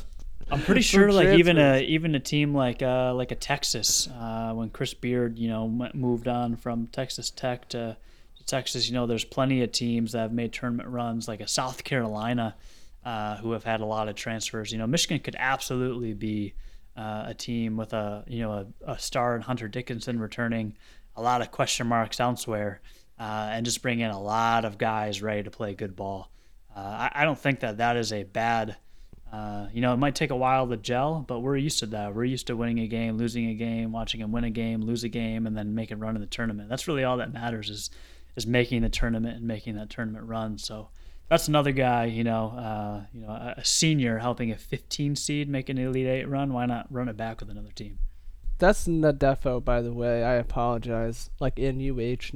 I'm 0.50 0.62
pretty 0.62 0.82
sure 0.82 1.12
like 1.12 1.26
transfers. 1.26 1.40
even 1.40 1.58
a 1.58 1.82
even 1.82 2.16
a 2.16 2.20
team 2.20 2.54
like 2.54 2.82
uh, 2.82 3.14
like 3.14 3.32
a 3.32 3.36
Texas 3.36 4.08
uh, 4.08 4.54
when 4.54 4.70
Chris 4.70 4.94
Beard 4.94 5.38
you 5.38 5.50
know 5.50 5.68
moved 5.94 6.28
on 6.28 6.56
from 6.56 6.88
Texas 6.88 7.30
Tech 7.30 7.68
to 7.70 7.98
Texas, 8.46 8.88
you 8.88 8.94
know 8.94 9.08
there's 9.08 9.26
plenty 9.26 9.64
of 9.64 9.72
teams 9.72 10.12
that 10.12 10.20
have 10.20 10.34
made 10.34 10.54
tournament 10.54 10.90
runs 10.90 11.28
like 11.28 11.42
a 11.42 11.48
South 11.48 11.84
Carolina. 11.84 12.56
Uh, 13.04 13.38
who 13.38 13.52
have 13.52 13.64
had 13.64 13.82
a 13.82 13.86
lot 13.86 14.10
of 14.10 14.16
transfers. 14.16 14.72
You 14.72 14.80
know, 14.80 14.88
Michigan 14.88 15.20
could 15.20 15.36
absolutely 15.38 16.16
be 16.16 16.56
uh, 16.98 17.26
a 17.28 17.34
team 17.36 17.78
with 17.78 17.94
a 17.94 18.24
you 18.28 18.40
know 18.40 18.52
a, 18.52 18.94
a, 18.94 19.00
star 19.00 19.36
in 19.36 19.44
Hunter 19.44 19.68
Dickinson 19.68 20.20
returning, 20.20 20.76
a 21.16 21.22
lot 21.22 21.42
of 21.42 21.52
question 21.52 21.86
marks 21.86 22.20
elsewhere, 22.20 22.82
uh, 23.20 23.50
and 23.52 23.66
just 23.66 23.82
bring 23.82 24.00
in 24.00 24.12
a 24.12 24.22
lot 24.22 24.66
of 24.66 24.78
guys 24.78 25.22
ready 25.22 25.44
to 25.44 25.52
play 25.52 25.74
good 25.74 25.96
ball. 25.96 26.32
Uh, 26.76 26.80
I, 26.80 27.22
I, 27.22 27.24
don't 27.24 27.40
think 27.40 27.62
that 27.62 27.78
that 27.78 27.96
is 27.96 28.12
a 28.12 28.24
bad. 28.24 28.76
Uh, 29.32 29.68
you 29.74 29.82
know, 29.82 29.94
it 29.94 29.98
might 29.98 30.16
take 30.16 30.30
a 30.30 30.36
while 30.36 30.68
to 30.68 30.78
gel, 30.78 31.24
but 31.28 31.40
we're 31.40 31.56
used 31.56 31.80
to 31.80 31.86
that. 31.88 32.14
We're 32.14 32.26
used 32.26 32.48
to 32.48 32.56
winning 32.56 32.80
a 32.80 32.88
game, 32.88 33.18
losing 33.18 33.48
a 33.48 33.54
game, 33.54 33.92
watching 33.92 34.22
them 34.22 34.32
win 34.32 34.44
a 34.44 34.50
game, 34.50 34.82
lose 34.82 35.04
a 35.04 35.10
game, 35.10 35.48
and 35.48 35.58
then 35.58 35.74
make 35.74 35.92
a 35.92 35.96
run 35.96 36.16
in 36.16 36.22
the 36.22 36.28
tournament. 36.28 36.70
That's 36.70 36.88
really 36.88 37.04
all 37.04 37.18
that 37.18 37.34
matters 37.34 37.70
is 37.70 37.90
is 38.36 38.46
making 38.46 38.82
the 38.82 38.90
tournament 38.90 39.38
and 39.38 39.48
making 39.48 39.76
that 39.76 39.90
tournament 39.90 40.26
run. 40.26 40.58
So 40.58 40.90
that's 41.30 41.48
another 41.48 41.72
guy, 41.72 42.06
you 42.06 42.24
know, 42.24 42.50
uh, 42.50 43.06
you 43.14 43.22
know, 43.22 43.30
a 43.30 43.64
senior 43.64 44.20
helping 44.20 44.52
a 44.52 44.58
15 44.58 45.16
seed 45.16 45.50
make 45.50 45.70
an 45.70 45.78
Elite 45.78 46.08
Eight 46.08 46.28
run. 46.28 46.54
Why 46.54 46.66
not 46.66 46.88
run 46.92 47.08
it 47.08 47.18
back 47.18 47.40
with 47.40 47.50
another 47.50 47.72
team? 47.72 48.00
That's 48.58 48.88
Nadefo, 48.88 49.64
by 49.64 49.82
the 49.82 49.94
way. 49.94 50.24
I 50.24 50.36
apologize. 50.36 51.30
Like 51.40 51.60
N 51.60 51.80
U 51.80 52.00
H 52.00 52.32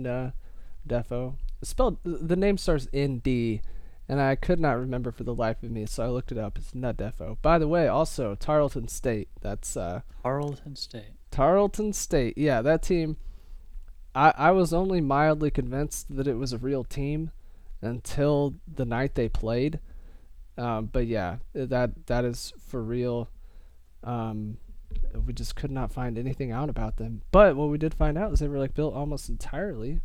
Defo. 0.90 1.36
Spelled 1.62 1.98
the 2.04 2.36
name 2.36 2.58
starts 2.58 2.88
N 2.94 3.20
D, 3.20 3.62
and 4.08 4.20
I 4.20 4.36
could 4.36 4.60
not 4.60 4.78
remember 4.78 5.12
for 5.12 5.24
the 5.24 5.34
life 5.36 5.62
of 5.62 5.72
me, 5.72 5.86
so 5.86 6.04
I 6.04 6.08
looked 6.08 6.32
it 6.32 6.38
up. 6.38 6.58
It's 6.58 6.72
Nudefo. 6.72 7.38
By 7.42 7.60
the 7.60 7.68
way, 7.68 7.88
also 7.88 8.36
Tarleton 8.36 8.88
State. 8.88 9.30
That's 9.42 9.78
uh, 9.78 10.02
Tarleton 10.24 10.76
State. 10.76 11.14
Tarleton 11.32 11.94
State. 11.94 12.38
Yeah, 12.38 12.62
that 12.62 12.82
team. 12.82 13.18
I 14.16 14.34
I 14.38 14.52
was 14.52 14.74
only 14.74 15.02
mildly 15.02 15.52
convinced 15.52 16.16
that 16.16 16.28
it 16.28 16.36
was 16.36 16.54
a 16.54 16.58
real 16.58 16.84
team 16.84 17.32
until 17.82 18.56
the 18.68 18.86
night 18.86 19.16
they 19.16 19.30
played. 19.30 19.80
Um, 20.58 20.88
but 20.92 21.08
yeah, 21.08 21.38
that 21.54 22.08
that 22.08 22.26
is 22.26 22.54
for 22.68 22.82
real. 22.82 23.30
Um, 24.04 24.58
we 25.26 25.34
just 25.34 25.56
could 25.56 25.72
not 25.72 25.92
find 25.92 26.18
anything 26.18 26.52
out 26.52 26.70
about 26.70 26.98
them. 26.98 27.22
But 27.32 27.56
what 27.56 27.70
we 27.70 27.78
did 27.78 27.94
find 27.94 28.18
out 28.18 28.32
is 28.32 28.40
they 28.40 28.48
were 28.48 28.58
like 28.58 28.74
built 28.74 28.96
almost 28.96 29.30
entirely 29.30 30.00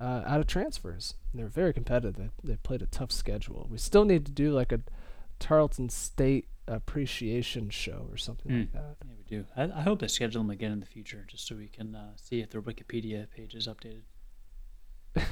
uh, 0.00 0.22
out 0.26 0.40
of 0.40 0.46
transfers. 0.46 1.14
They're 1.34 1.48
very 1.48 1.72
competitive. 1.72 2.30
They 2.44 2.56
played 2.56 2.82
a 2.82 2.86
tough 2.86 3.10
schedule. 3.12 3.66
We 3.70 3.78
still 3.78 4.04
need 4.04 4.24
to 4.26 4.32
do 4.32 4.52
like 4.52 4.72
a 4.72 4.80
Tarleton 5.38 5.88
State 5.88 6.48
appreciation 6.66 7.70
show 7.70 8.06
or 8.10 8.16
something 8.16 8.52
Mm. 8.52 8.58
like 8.60 8.72
that. 8.72 8.96
Yeah, 9.04 9.10
we 9.16 9.24
do. 9.24 9.44
I, 9.56 9.78
I 9.78 9.82
hope 9.82 10.00
they 10.00 10.08
schedule 10.08 10.42
them 10.42 10.50
again 10.50 10.72
in 10.72 10.80
the 10.80 10.86
future, 10.86 11.24
just 11.26 11.46
so 11.46 11.56
we 11.56 11.68
can 11.68 11.94
uh, 11.94 12.12
see 12.16 12.40
if 12.40 12.50
their 12.50 12.60
Wikipedia 12.62 13.30
page 13.30 13.54
is 13.54 13.66
updated. 13.68 14.02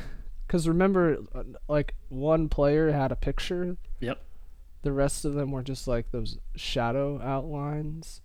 Because 0.47 0.69
remember, 0.69 1.17
uh, 1.35 1.43
like 1.67 1.95
one 2.09 2.49
player 2.49 2.93
had 2.93 3.11
a 3.11 3.17
picture. 3.17 3.77
Yep. 3.99 4.23
The 4.83 4.93
rest 4.93 5.25
of 5.25 5.35
them 5.35 5.51
were 5.51 5.65
just 5.65 5.89
like 5.89 6.13
those 6.13 6.39
shadow 6.55 7.21
outlines, 7.21 8.21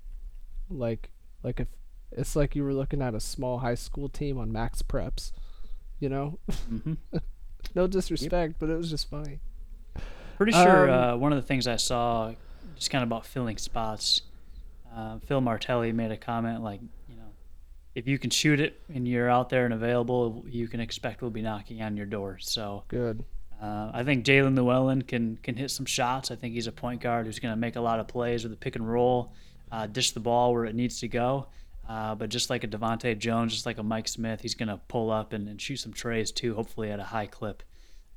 like 0.70 1.10
like 1.42 1.60
if 1.60 1.68
it's 2.12 2.36
like 2.36 2.56
you 2.56 2.64
were 2.64 2.76
looking 2.76 3.02
at 3.02 3.16
a 3.16 3.20
small 3.20 3.58
high 3.60 3.74
school 3.74 4.08
team 4.08 4.38
on 4.38 4.52
MaxPreps, 4.52 5.32
you 6.02 6.10
know. 6.10 6.38
hmm 6.68 6.94
no 7.76 7.88
disrespect, 7.88 8.56
but 8.60 8.70
it 8.70 8.76
was 8.76 8.90
just 8.90 9.10
funny. 9.10 9.40
Pretty 10.36 10.52
sure 10.52 10.90
Um, 10.90 11.14
uh, 11.14 11.18
one 11.18 11.32
of 11.32 11.38
the 11.38 11.48
things 11.48 11.68
I 11.68 11.76
saw, 11.78 12.34
just 12.76 12.90
kind 12.90 13.04
of 13.04 13.08
about 13.08 13.26
filling 13.26 13.58
spots, 13.58 14.24
uh, 14.94 15.20
Phil 15.20 15.40
Martelli 15.40 15.92
made 15.94 16.12
a 16.12 16.18
comment 16.18 16.64
like, 16.64 16.82
you 17.08 17.16
know, 17.16 17.30
if 17.96 18.08
you 18.08 18.18
can 18.18 18.32
shoot 18.32 18.60
it 18.60 18.82
and 18.94 19.08
you're 19.08 19.30
out 19.30 19.50
there 19.50 19.66
and 19.66 19.74
available, 19.74 20.44
you 20.50 20.68
can 20.68 20.80
expect 20.80 21.22
we'll 21.22 21.32
be 21.32 21.42
knocking 21.44 21.82
on 21.82 21.96
your 21.96 22.08
door. 22.08 22.40
So 22.40 22.84
Good. 22.88 23.24
uh, 23.62 23.92
I 23.94 24.04
think 24.04 24.26
Jaelin 24.26 24.56
Llewellyn 24.58 25.04
can 25.04 25.38
can 25.44 25.56
hit 25.56 25.70
some 25.70 25.86
shots. 25.86 26.32
I 26.32 26.36
think 26.36 26.56
he's 26.56 26.68
a 26.68 26.72
point 26.72 27.02
guard 27.02 27.28
who's 27.28 27.40
going 27.40 27.54
to 27.54 27.60
make 27.60 27.76
a 27.76 27.82
lot 27.82 28.00
of 28.00 28.08
plays 28.08 28.44
with 28.44 28.52
the 28.52 28.58
pick 28.58 28.76
and 28.76 28.92
roll, 28.92 29.32
uh, 29.72 29.86
dish 29.86 30.12
the 30.12 30.20
ball 30.20 30.54
where 30.54 30.66
it 30.66 30.74
needs 30.74 31.00
to 31.02 31.08
go. 31.08 31.48
Uh, 31.92 32.16
but 32.16 32.30
just 32.30 32.50
like 32.50 32.64
a 32.64 32.68
DeVante' 32.70 33.20
Jones, 33.20 33.52
just 33.52 33.66
like 33.66 33.78
a 33.78 33.84
Mike 33.84 34.08
Smith, 34.08 34.40
he's 34.40 34.56
going 34.56 34.70
to 34.70 34.80
pull 34.88 35.12
up 35.12 35.34
and, 35.34 35.50
and 35.50 35.60
shoot 35.60 35.76
some 35.76 35.92
trays 35.92 36.32
too, 36.32 36.56
hopefully 36.56 36.90
at 36.90 37.02
a 37.02 37.04
high 37.04 37.26
clip. 37.26 37.64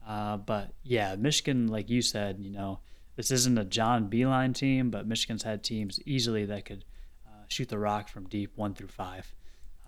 Uh, 0.07 0.37
but 0.37 0.73
yeah, 0.85 1.17
Michigan, 1.17 1.67
like 1.67 1.91
you 1.91 2.01
said, 2.01 2.39
you 2.39 2.53
know, 2.53 2.79
this 3.17 3.33
isn't 3.33 3.59
a 3.59 3.65
John 3.65 4.09
Beilein 4.09 4.55
team, 4.55 4.91
but 4.91 5.09
Michigan's 5.09 5.43
had 5.43 5.65
teams 5.65 5.99
easily 6.07 6.45
that 6.45 6.65
could 6.65 6.85
uh, 7.27 7.47
shoot 7.49 7.69
the 7.69 7.79
rock 7.79 8.09
from 8.09 8.29
deep, 8.29 8.53
one 8.55 8.75
through 8.75 8.89
five, 8.89 9.35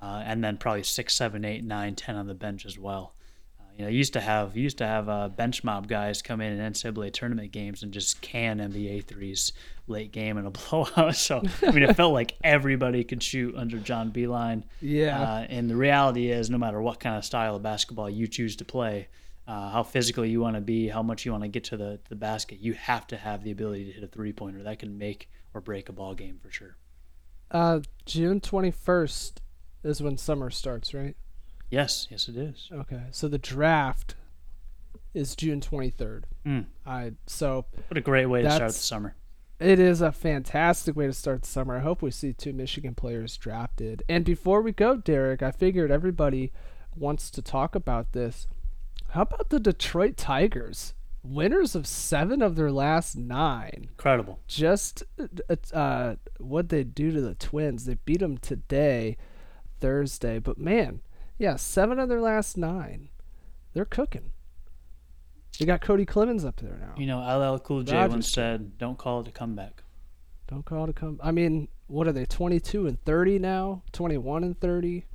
uh, 0.02 0.20
and 0.26 0.42
then 0.42 0.56
probably 0.56 0.82
six, 0.82 1.14
seven, 1.14 1.44
eight, 1.44 1.62
nine, 1.62 1.94
ten 1.94 2.16
on 2.16 2.26
the 2.26 2.34
bench 2.34 2.66
as 2.66 2.76
well. 2.76 3.14
Uh, 3.60 3.64
you 3.78 3.84
know, 3.84 3.90
used 3.90 4.14
to 4.14 4.20
have 4.20 4.56
used 4.56 4.78
to 4.78 4.86
have 4.86 5.08
uh, 5.08 5.28
bench 5.28 5.62
mob 5.62 5.86
guys 5.86 6.22
come 6.22 6.40
in 6.40 6.58
in 6.58 6.72
NCAA 6.72 7.12
tournament 7.12 7.52
games 7.52 7.84
and 7.84 7.92
just 7.92 8.20
can 8.20 8.58
NBA 8.58 9.04
threes 9.04 9.52
late 9.88 10.12
game 10.12 10.38
in 10.38 10.46
a 10.46 10.50
blowout. 10.70 11.16
So 11.16 11.42
I 11.62 11.70
mean, 11.70 11.82
it 11.82 11.96
felt 11.96 12.12
like 12.12 12.34
everybody 12.42 13.04
could 13.04 13.22
shoot 13.22 13.54
under 13.56 13.78
John 13.78 14.12
Beilein. 14.12 14.64
Yeah. 14.80 15.20
Uh, 15.20 15.46
and 15.48 15.70
the 15.70 15.76
reality 15.76 16.30
is, 16.30 16.50
no 16.50 16.58
matter 16.58 16.80
what 16.80 17.00
kind 17.00 17.16
of 17.16 17.24
style 17.24 17.56
of 17.56 17.62
basketball 17.62 18.10
you 18.10 18.26
choose 18.26 18.56
to 18.56 18.64
play, 18.64 19.08
uh, 19.46 19.70
how 19.70 19.82
physical 19.82 20.24
you 20.24 20.40
want 20.40 20.56
to 20.56 20.60
be, 20.60 20.88
how 20.88 21.02
much 21.02 21.24
you 21.24 21.32
want 21.32 21.44
to 21.44 21.48
get 21.48 21.64
to 21.64 21.76
the, 21.76 22.00
the 22.08 22.16
basket, 22.16 22.58
you 22.58 22.72
have 22.74 23.06
to 23.06 23.16
have 23.16 23.44
the 23.44 23.50
ability 23.50 23.84
to 23.86 23.92
hit 23.92 24.02
a 24.02 24.08
three 24.08 24.32
pointer. 24.32 24.62
That 24.62 24.78
can 24.78 24.98
make 24.98 25.28
or 25.54 25.60
break 25.60 25.88
a 25.88 25.92
ball 25.92 26.14
game 26.14 26.38
for 26.42 26.50
sure. 26.50 26.76
Uh, 27.50 27.80
June 28.04 28.40
twenty 28.40 28.72
first 28.72 29.40
is 29.84 30.02
when 30.02 30.18
summer 30.18 30.50
starts, 30.50 30.92
right? 30.92 31.16
Yes, 31.70 32.08
yes, 32.10 32.28
it 32.28 32.36
is. 32.36 32.68
Okay, 32.72 33.02
so 33.12 33.28
the 33.28 33.38
draft 33.38 34.16
is 35.14 35.36
June 35.36 35.60
twenty 35.60 35.90
third. 35.90 36.26
Mm. 36.44 36.66
I 36.84 37.12
so 37.26 37.66
What 37.88 37.96
a 37.96 38.00
great 38.00 38.26
way 38.26 38.42
to 38.42 38.50
start 38.50 38.72
the 38.72 38.78
summer. 38.78 39.14
It 39.58 39.78
is 39.78 40.02
a 40.02 40.12
fantastic 40.12 40.96
way 40.96 41.06
to 41.06 41.14
start 41.14 41.42
the 41.42 41.48
summer. 41.48 41.76
I 41.76 41.80
hope 41.80 42.02
we 42.02 42.10
see 42.10 42.32
two 42.34 42.52
Michigan 42.52 42.94
players 42.94 43.36
drafted. 43.38 44.02
And 44.08 44.24
before 44.24 44.60
we 44.60 44.72
go, 44.72 44.96
Derek, 44.96 45.42
I 45.42 45.50
figured 45.50 45.90
everybody 45.90 46.52
wants 46.94 47.30
to 47.30 47.42
talk 47.42 47.74
about 47.74 48.12
this. 48.12 48.46
How 49.10 49.22
about 49.22 49.48
the 49.48 49.60
Detroit 49.60 50.16
Tigers? 50.18 50.92
Winners 51.22 51.74
of 51.74 51.86
seven 51.86 52.42
of 52.42 52.54
their 52.54 52.70
last 52.70 53.16
nine. 53.16 53.88
Incredible. 53.88 54.40
Just 54.46 55.02
uh, 55.72 56.16
what 56.38 56.68
they 56.68 56.84
do 56.84 57.10
to 57.10 57.20
the 57.20 57.34
Twins. 57.34 57.86
They 57.86 57.96
beat 58.04 58.20
them 58.20 58.36
today, 58.38 59.16
Thursday. 59.80 60.38
But 60.38 60.58
man, 60.58 61.00
yeah, 61.38 61.56
seven 61.56 61.98
of 61.98 62.10
their 62.10 62.20
last 62.20 62.58
nine. 62.58 63.08
They're 63.72 63.86
cooking. 63.86 64.32
They 65.58 65.66
got 65.66 65.80
Cody 65.80 66.04
Clemens 66.04 66.44
up 66.44 66.56
there 66.56 66.76
now. 66.80 66.94
You 66.96 67.06
know, 67.06 67.20
LL 67.20 67.58
Cool 67.58 67.82
J 67.82 68.06
once 68.06 68.30
said, 68.30 68.78
"Don't 68.78 68.98
call 68.98 69.20
it 69.20 69.28
a 69.28 69.32
comeback." 69.32 69.82
Don't 70.48 70.64
call 70.64 70.84
it 70.84 70.90
a 70.90 70.92
come. 70.92 71.18
I 71.22 71.32
mean, 71.32 71.68
what 71.88 72.06
are 72.06 72.12
they? 72.12 72.26
Twenty-two 72.26 72.86
and 72.86 73.02
thirty 73.04 73.38
now. 73.38 73.82
Twenty-one 73.92 74.44
and 74.44 74.58
thirty. 74.60 75.06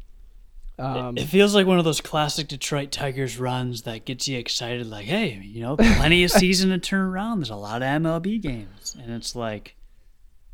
Um, 0.80 1.18
it 1.18 1.26
feels 1.26 1.54
like 1.54 1.68
one 1.68 1.78
of 1.78 1.86
those 1.86 2.02
classic 2.02 2.48
Detroit 2.48 2.92
Tigers 2.92 3.38
runs 3.38 3.84
that 3.84 4.06
gets 4.06 4.28
you 4.28 4.40
excited. 4.40 4.88
Like, 4.88 5.06
hey, 5.06 5.40
you 5.44 5.62
know, 5.62 5.78
plenty 5.78 6.24
of 6.24 6.32
season 6.32 6.72
to 6.72 6.80
turn 6.80 7.02
around. 7.02 7.40
There's 7.40 7.52
a 7.52 7.56
lot 7.56 7.84
of 7.84 7.88
MLB 7.88 8.42
games, 8.42 8.98
and 9.00 9.12
it's 9.12 9.36
like, 9.36 9.76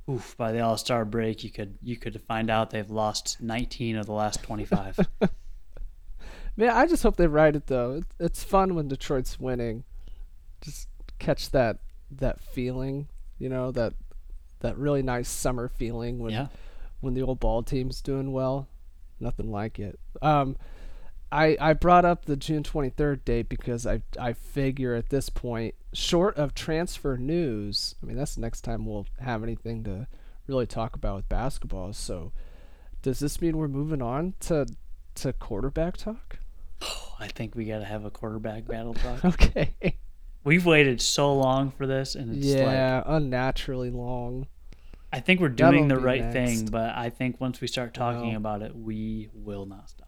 oof! 0.09 0.35
By 0.37 0.51
the 0.51 0.59
All 0.59 0.77
Star 0.77 1.05
break, 1.05 1.43
you 1.43 1.49
could 1.49 1.77
you 1.81 1.95
could 1.95 2.21
find 2.27 2.49
out 2.49 2.71
they've 2.71 2.89
lost 2.89 3.41
19 3.41 3.95
of 3.95 4.05
the 4.05 4.11
last 4.11 4.43
25. 4.43 4.99
man, 6.57 6.71
I 6.71 6.87
just 6.87 7.03
hope 7.03 7.15
they 7.15 7.27
ride 7.27 7.55
it 7.55 7.67
though. 7.67 7.93
It, 7.93 8.03
it's 8.19 8.43
fun 8.43 8.75
when 8.75 8.87
Detroit's 8.87 9.39
winning. 9.39 9.83
Just 10.61 10.89
catch 11.19 11.51
that 11.51 11.77
that 12.11 12.41
feeling, 12.41 13.07
you 13.37 13.47
know 13.47 13.71
that 13.71 13.93
that 14.59 14.77
really 14.77 15.03
nice 15.03 15.29
summer 15.29 15.67
feeling 15.67 16.19
when 16.19 16.31
yeah, 16.31 16.47
when 16.99 17.13
the 17.13 17.21
old 17.21 17.39
ball 17.39 17.63
team's 17.63 18.01
doing 18.01 18.31
well. 18.31 18.67
Nothing 19.19 19.51
like 19.51 19.79
it. 19.79 19.99
Um, 20.21 20.57
I 21.31 21.57
I 21.59 21.73
brought 21.73 22.05
up 22.05 22.25
the 22.25 22.35
June 22.35 22.63
23rd 22.63 23.23
date 23.23 23.49
because 23.49 23.85
I 23.85 24.01
I 24.19 24.33
figure 24.33 24.95
at 24.95 25.09
this 25.09 25.29
point, 25.29 25.75
short 25.93 26.35
of 26.37 26.53
transfer 26.53 27.17
news, 27.17 27.95
I 28.01 28.05
mean 28.05 28.17
that's 28.17 28.35
the 28.35 28.41
next 28.41 28.61
time 28.61 28.85
we'll 28.85 29.05
have 29.19 29.43
anything 29.43 29.83
to 29.83 30.07
really 30.47 30.67
talk 30.67 30.95
about 30.95 31.17
with 31.17 31.29
basketball. 31.29 31.93
So, 31.93 32.31
does 33.01 33.19
this 33.19 33.41
mean 33.41 33.57
we're 33.57 33.67
moving 33.67 34.01
on 34.01 34.33
to 34.41 34.65
to 35.15 35.33
quarterback 35.33 35.97
talk? 35.97 36.39
I 37.19 37.27
think 37.27 37.55
we 37.55 37.65
got 37.65 37.79
to 37.79 37.85
have 37.85 38.05
a 38.05 38.11
quarterback 38.11 38.65
battle 38.65 38.93
talk. 38.95 39.25
Okay. 39.25 39.97
We've 40.43 40.65
waited 40.65 41.01
so 41.01 41.35
long 41.35 41.71
for 41.71 41.85
this, 41.85 42.15
and 42.15 42.37
it's 42.37 42.47
like 42.47 42.57
yeah, 42.57 43.03
unnaturally 43.05 43.89
long. 43.89 44.47
I 45.11 45.19
think 45.19 45.41
we're 45.41 45.49
That'll 45.49 45.71
doing 45.71 45.87
the 45.87 45.99
right 45.99 46.21
next. 46.21 46.33
thing, 46.33 46.65
but 46.67 46.95
I 46.95 47.09
think 47.09 47.39
once 47.41 47.59
we 47.59 47.67
start 47.67 47.93
talking 47.93 48.35
about 48.35 48.61
it, 48.61 48.75
we 48.75 49.29
will 49.33 49.65
not 49.65 49.89
stop. 49.89 50.07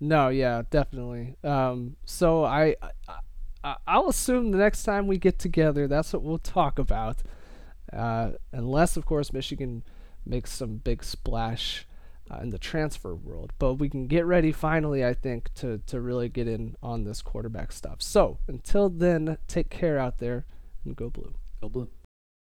No, 0.00 0.28
yeah, 0.30 0.62
definitely. 0.70 1.36
Um, 1.44 1.96
so 2.04 2.44
I, 2.44 2.74
I, 2.82 2.90
I, 3.62 3.76
I'll 3.86 4.08
assume 4.08 4.50
the 4.50 4.58
next 4.58 4.82
time 4.82 5.06
we 5.06 5.16
get 5.18 5.38
together, 5.38 5.86
that's 5.86 6.12
what 6.12 6.22
we'll 6.22 6.38
talk 6.38 6.78
about. 6.78 7.22
Uh, 7.92 8.32
unless, 8.52 8.96
of 8.96 9.06
course, 9.06 9.32
Michigan 9.32 9.84
makes 10.26 10.50
some 10.52 10.76
big 10.78 11.04
splash 11.04 11.86
uh, 12.32 12.38
in 12.42 12.50
the 12.50 12.58
transfer 12.58 13.14
world. 13.14 13.52
But 13.58 13.74
we 13.74 13.88
can 13.88 14.06
get 14.06 14.24
ready 14.26 14.52
finally, 14.52 15.04
I 15.04 15.14
think, 15.14 15.52
to 15.54 15.78
to 15.86 16.00
really 16.00 16.28
get 16.28 16.48
in 16.48 16.76
on 16.82 17.04
this 17.04 17.22
quarterback 17.22 17.72
stuff. 17.72 18.00
So 18.00 18.38
until 18.48 18.88
then, 18.88 19.38
take 19.46 19.70
care 19.70 19.98
out 19.98 20.18
there 20.18 20.46
and 20.84 20.96
go 20.96 21.10
blue. 21.10 21.34
Go 21.60 21.68
blue. 21.68 21.88